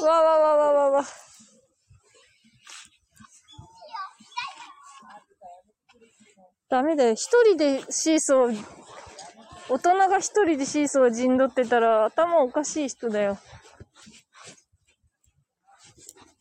[0.00, 1.29] うわわわわわわ。
[6.70, 7.14] ダメだよ。
[7.14, 8.64] 一人でシーソー、
[9.68, 13.38] 大人が一人でシーソー陣取ってたら頭おかしい人だよ。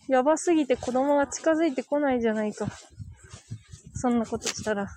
[0.08, 2.68] やばすぎて子供が近づいてこないじゃないか。
[3.96, 4.88] そんなことしたら。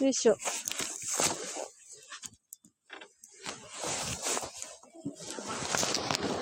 [0.00, 0.36] よいしょ。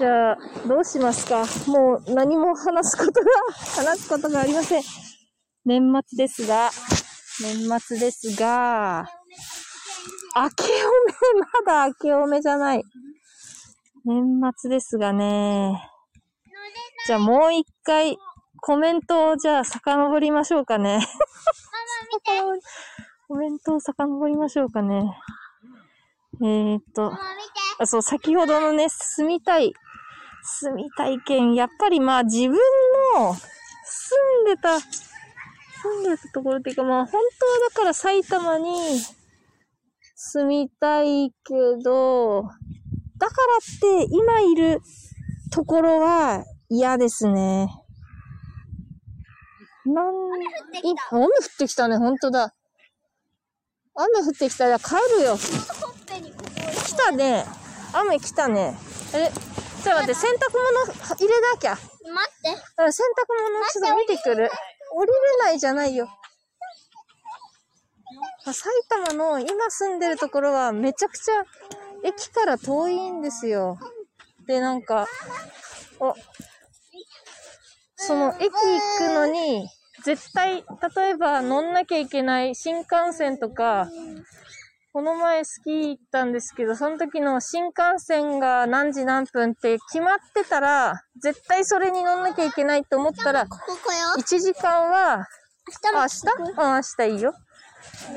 [0.03, 1.45] じゃあ、どうしますか？
[1.69, 3.31] もう何も話すことが、
[3.77, 4.83] 話すことがありません。
[5.65, 6.71] 年末ですが、
[7.41, 9.09] 年末ですが、
[10.35, 12.83] 明けおめ、まだ明けおめじゃない。
[14.05, 15.89] 年末ですがね。
[17.07, 18.19] じゃあもう一回、
[18.61, 21.07] コメントをじゃあ遡りましょうかね。
[23.29, 25.17] コメントを遡りましょうかね。
[26.41, 27.13] えー、っと。
[27.79, 29.73] あそう、先ほどのね、住みたい、
[30.43, 32.59] 住みたい県、やっぱりまあ自分
[33.17, 33.35] の
[33.85, 34.87] 住んでた、住
[36.01, 39.01] んでたところっていうかまあ本当はだから埼玉に
[40.15, 42.43] 住みたいけど、
[43.19, 44.81] だからって今いる
[45.53, 47.69] ところは嫌ですね。
[49.85, 50.15] なん、
[50.83, 52.55] い雨降ってきたね、本当だ。
[53.95, 55.37] 雨降ってきたら帰るよ。
[55.37, 57.45] 来たね。
[57.93, 58.77] 雨来たね。
[59.13, 59.31] え、
[59.83, 61.73] ちょっと待って、洗濯物入れなきゃ。
[61.73, 62.83] 待って。
[62.85, 64.51] うん洗濯物ちょっと見てくる。
[64.95, 66.09] 降りれないじゃないよ。
[68.45, 71.45] あ埼玉の今住んでるところはめちゃくちゃ
[72.05, 73.79] 駅から遠いんですよ。
[74.47, 75.07] で、なんか、
[76.01, 76.15] お、
[77.97, 78.53] その駅行
[78.99, 79.69] くのに、
[80.05, 80.65] 絶対、
[80.97, 83.89] 例えば乗んなきゃいけない新幹線とか、
[84.95, 93.99] この前スキー行ったんですけど、その時の新幹線が何時何分って決まってたら、絶対それに乗んなきゃいけないと思ったら、ここよ。
[94.19, 95.27] 1時間は、
[95.95, 96.51] 明あ、明日？
[96.51, 97.35] うん、明日いいよ。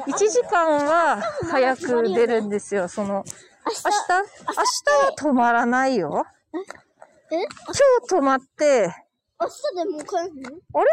[0.05, 3.23] 1時間は早く出るんですよ、その。
[3.65, 3.85] 明日？
[4.45, 5.05] 明日？
[5.05, 6.25] は止まらないよ。
[7.31, 7.37] え？
[7.37, 7.47] 今
[8.05, 8.93] 日止まって、
[9.39, 10.81] 明日でもう帰るの？
[10.81, 10.89] あれ？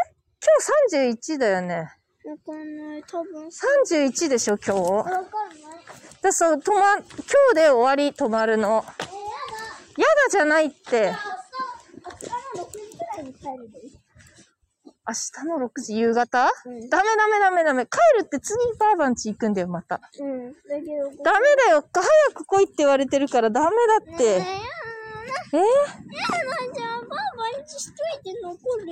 [0.89, 1.91] 今日31だよね。
[2.25, 3.03] わかんない。
[3.03, 3.47] 多分。
[3.47, 4.81] 31でしょ、今日。
[4.81, 5.25] わかんない。
[6.21, 7.03] で、そう、止ま、今
[7.51, 8.85] 日で終わり、止まるの。
[8.99, 10.95] えー、やだじゃないって。
[10.97, 11.19] やだ。
[12.05, 13.79] 明日、の6時くらいに帰るで。
[15.05, 17.85] 明日の6時夕方、うんダメダメダメダメ。
[17.85, 19.99] 帰るって次バーバンチ行くんだよ、また。
[20.17, 20.53] うん。
[20.53, 21.83] だけど、ダメだよ。
[21.93, 23.75] 早く来いって言われてるからダメ
[24.07, 24.23] だって。
[24.23, 25.59] えー、えー？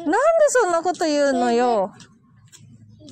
[0.03, 1.91] なんでそんなこと言うのよ。
[1.97, 2.20] りょう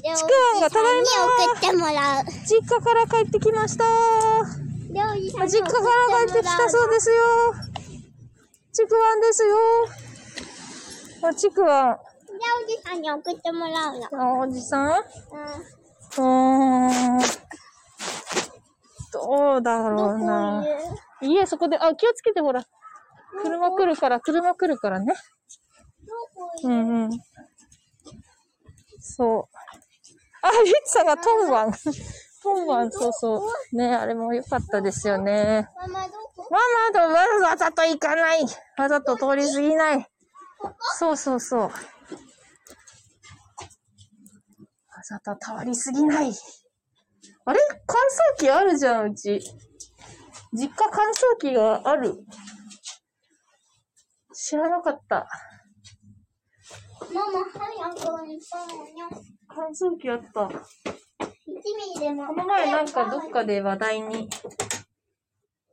[0.02, 1.08] ちくわんがただいまに
[1.52, 2.24] 送ってもらう。
[2.46, 3.84] 実家から帰ってきました
[4.94, 7.16] 実家から帰ってきたそうですよ。
[8.74, 9.58] ちくわんですよ。
[11.24, 11.98] あ、ちくわん。
[12.30, 14.08] りょうじさんに送ってもらうの。
[14.14, 14.90] あ、おじさん？
[14.90, 14.96] う
[16.18, 16.88] うん。
[16.88, 17.20] ーん。
[19.12, 20.64] どうだろうな。
[21.22, 22.66] いえ、そこで、あ、気をつけてほら。
[23.42, 25.14] 車来るから、車来るからね。
[26.64, 27.12] うんうん。
[29.02, 29.59] そう。
[30.42, 31.74] あ、リッんがトンワン。
[32.42, 33.76] トンワン、そうそう。
[33.76, 35.68] ね、あれも良かったですよね。
[35.76, 36.60] ママどこマ
[36.92, 38.46] マとわざと行かない。
[38.78, 40.10] わざと通り過ぎない。
[40.98, 41.62] そうそうそう。
[41.62, 41.72] わ
[45.04, 46.34] ざと通り過ぎない。
[47.46, 47.60] あれ？
[47.86, 47.98] 乾
[48.36, 49.42] 燥機あるじゃん、うち。
[50.54, 52.16] 実家乾燥機がある。
[54.34, 55.28] 知らなかった。
[57.14, 59.08] ママ、早くにパンをにょ。
[59.50, 60.42] 乾燥機あった。
[60.42, 60.62] 1ミ
[61.96, 62.28] リでも。
[62.28, 64.30] この前なんかどっかで話題に、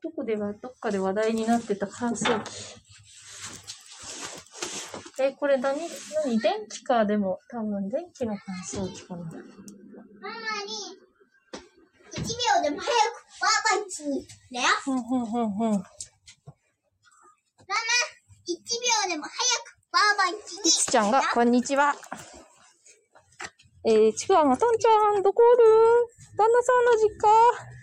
[0.02, 2.50] どこでは、どっかで話題になってた乾燥機。
[5.18, 5.78] え、これ何、
[6.24, 6.38] 何？
[6.40, 9.24] 電気かでも、多分電気の乾燥機かな。
[9.24, 9.40] ママに、
[12.12, 14.26] 1秒でも早くバーバンチに。
[14.52, 14.66] だよ。
[14.84, 15.70] ふんふんふんふん。
[15.70, 15.80] ママ、1
[19.06, 19.32] 秒でも早
[19.64, 20.60] くバーバンチに。
[20.68, 21.94] いちちゃんが、こんにちは。
[23.88, 25.62] えー、ちくわが、とんちゃん、どこおる
[26.36, 27.28] 旦那さんの実家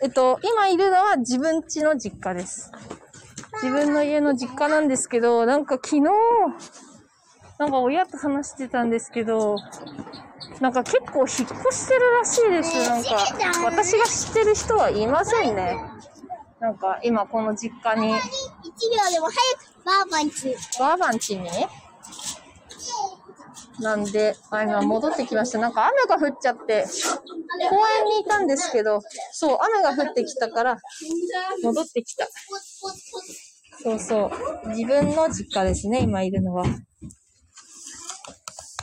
[0.02, 2.74] えっと、今いるのは自分家の実家です。
[3.62, 6.02] 自分の家の実家なんですけど、なんか昨日、
[7.58, 9.56] なんか親と話してたんですけど、
[10.60, 12.90] なんか結構引っ越してるらしいです。
[12.90, 15.78] なんか、私が知ってる人はいませんね。
[16.60, 18.20] なんか今この実家に、1秒
[19.10, 20.54] でも早くバーバンチ。
[20.78, 21.50] バーバン家に？
[23.80, 25.60] なんで、あ、今戻ってきました。
[25.60, 26.86] なんか雨が降っちゃって、
[27.70, 29.02] 公園にいたんですけど、
[29.32, 30.78] そう、雨が降ってきたから、
[31.64, 32.28] 戻ってきた。
[33.82, 34.32] そうそ
[34.66, 34.70] う。
[34.70, 36.66] 自分の実家ですね、今いるのは。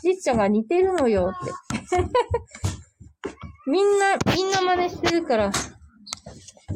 [0.03, 1.53] じっちゃんが似てるのよって。
[3.71, 5.53] みんな、みんな真似してるから。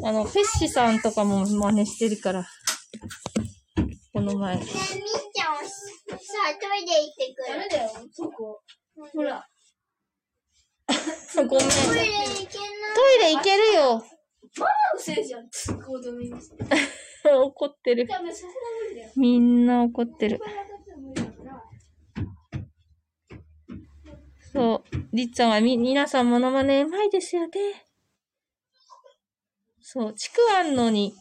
[0.03, 2.47] あの、ペッシさんとかも真似してるから。
[4.13, 4.61] この前。
[5.45, 5.69] ゃんはさ、
[6.61, 7.49] トイレ行ってくる。
[7.49, 8.63] ダメだよ、そこ。
[9.13, 9.47] ほら。
[11.37, 11.49] ごめん。
[11.49, 12.75] トトイレ行けない。
[13.17, 14.05] イレ行けるよ。
[14.59, 15.49] ママのせいじゃん。
[15.49, 16.65] 行動にして。
[17.35, 18.07] 怒ってる。
[18.07, 18.59] ダメ、そこが
[18.89, 19.13] 無理だよ。
[19.17, 20.41] みんな怒ってる。
[24.53, 24.97] そう。
[25.13, 27.51] りっちゃんはみ、皆さんモノマネうまいですよね。
[29.81, 30.15] そう。
[30.15, 31.15] ちくわんのに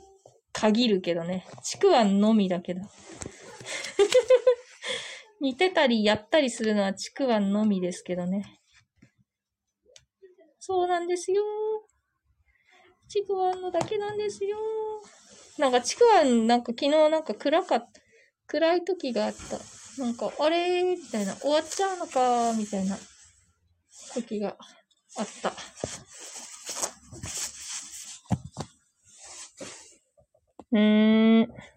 [0.51, 1.47] 限るけどね。
[1.63, 2.81] ちくわんのみだけど。
[5.41, 8.59] 似てたりやったりするのはちくわのみですけどね。
[10.59, 11.43] そうなんですよ。
[13.07, 14.57] ちくわのだけなんですよ。
[15.57, 18.01] なんかちくわ、なんか昨日なんか暗かった。
[18.47, 19.59] 暗い時があった。
[20.01, 21.35] なんか、あれみたいな。
[21.35, 22.97] 終わっちゃうのかみたいな
[24.13, 24.57] 時が
[25.17, 25.53] あった。
[30.71, 31.72] うーん。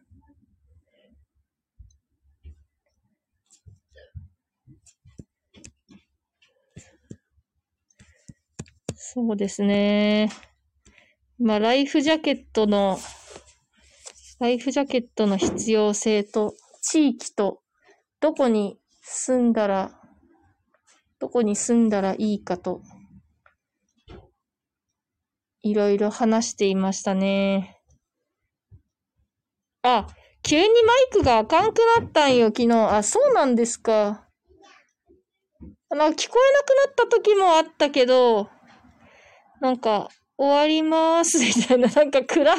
[9.19, 10.29] そうですね。
[11.39, 12.99] まあ、ライフジャケットの、
[14.41, 16.53] ライフジャケットの必要性と、
[16.83, 17.63] 地域と、
[18.21, 19.99] どこに住んだら、
[21.19, 22.83] どこに住んだらいいかと、
[25.63, 27.81] いろいろ話していましたね。
[29.81, 30.07] あ、
[30.43, 30.75] 急にマイ
[31.11, 32.95] クがあかんくなったんよ、昨日。
[32.95, 34.29] あ、そうなんですか。
[35.89, 38.51] なんか聞こえなくなった時もあったけど、
[39.61, 40.09] なんか、
[40.39, 42.55] 終わります、 みたいな、なんか暗、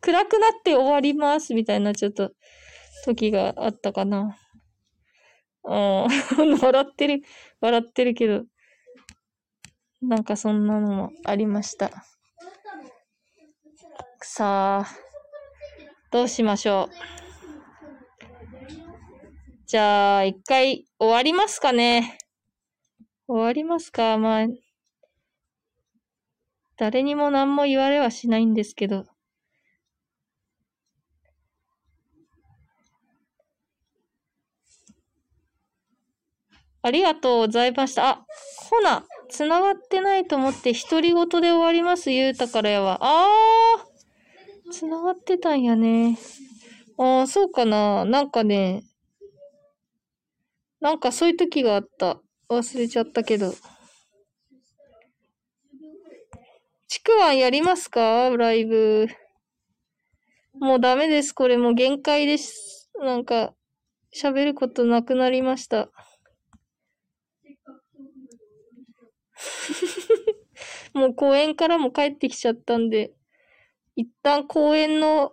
[0.00, 2.32] 暗くなって終わります、みたいな、ちょっと、
[3.04, 4.36] 時があったかな。
[5.64, 6.06] うん、
[6.60, 7.22] 笑ってる、
[7.60, 8.44] 笑ってるけど、
[10.02, 11.90] なんかそんなのもありました。
[14.20, 14.86] さあ、
[16.10, 16.94] どうしましょう。
[19.66, 22.18] じゃあ、一回終わりますかね。
[23.26, 24.18] 終わりますか？
[24.18, 24.46] まあ、
[26.82, 29.04] 誰にも何も言われはしないんですけど。
[36.82, 38.08] ありがとうございました。
[38.08, 38.26] あ、
[38.68, 42.98] ほな、繋がってないと思って独り言で終わります、言うたからやわ。
[43.00, 46.18] あー、繋がってたんやね。
[46.98, 48.04] あー、そうかな。
[48.04, 48.82] なんかね、
[50.80, 52.20] なんかそういう時があった。
[52.48, 53.54] 忘れちゃったけど。
[56.92, 58.28] ちくわんやりますか？
[58.36, 59.08] ライブ。
[60.52, 61.32] もうダメです。
[61.32, 62.90] これもう限界です。
[63.00, 63.54] なんか、
[64.14, 65.90] 喋ることなくなりました。
[70.92, 73.14] もう公園からも帰ってきちゃったんで、
[73.96, 75.32] 一旦公園の、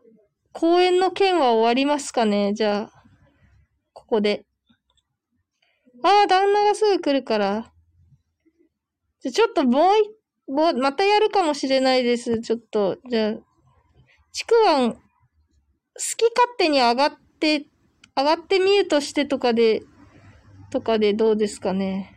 [0.53, 2.53] 公園の件は終わりますかね？
[2.53, 3.03] じゃあ、
[3.91, 4.45] ここで。
[6.03, 7.73] ああ、旦那がすぐ来るから。
[9.19, 10.19] じゃ、ちょっともうい、
[10.49, 12.39] もう、またやるかもしれないです。
[12.41, 12.97] ちょっと。
[13.07, 13.34] じゃあ、
[14.34, 14.99] ちくわん、好
[16.17, 17.67] き勝手に上がって、
[18.15, 19.84] 上がってミュートしてとかで、
[20.71, 22.15] とかでどうですかね。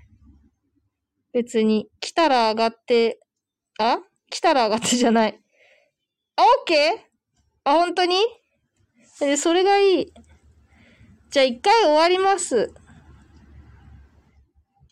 [1.33, 3.21] 別に、来たら上がって、
[3.79, 3.99] あ？
[4.31, 5.41] 来たら上がってじゃない。
[6.37, 6.99] あ、オッケー？
[7.65, 8.17] あ、本当に？
[9.21, 10.13] え、それがいい。
[11.31, 12.73] じゃあ一回終わります。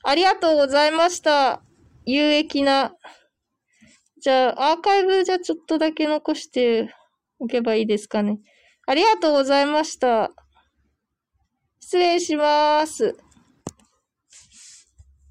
[0.03, 1.63] ありがとうございました。
[2.07, 2.95] 有益な。
[4.21, 6.95] じゃあ、アーカイブじゃちょっとだけ残して
[7.39, 8.39] おけばいいですかね。
[8.87, 10.31] ありがとうございました。
[11.81, 13.17] 失礼します。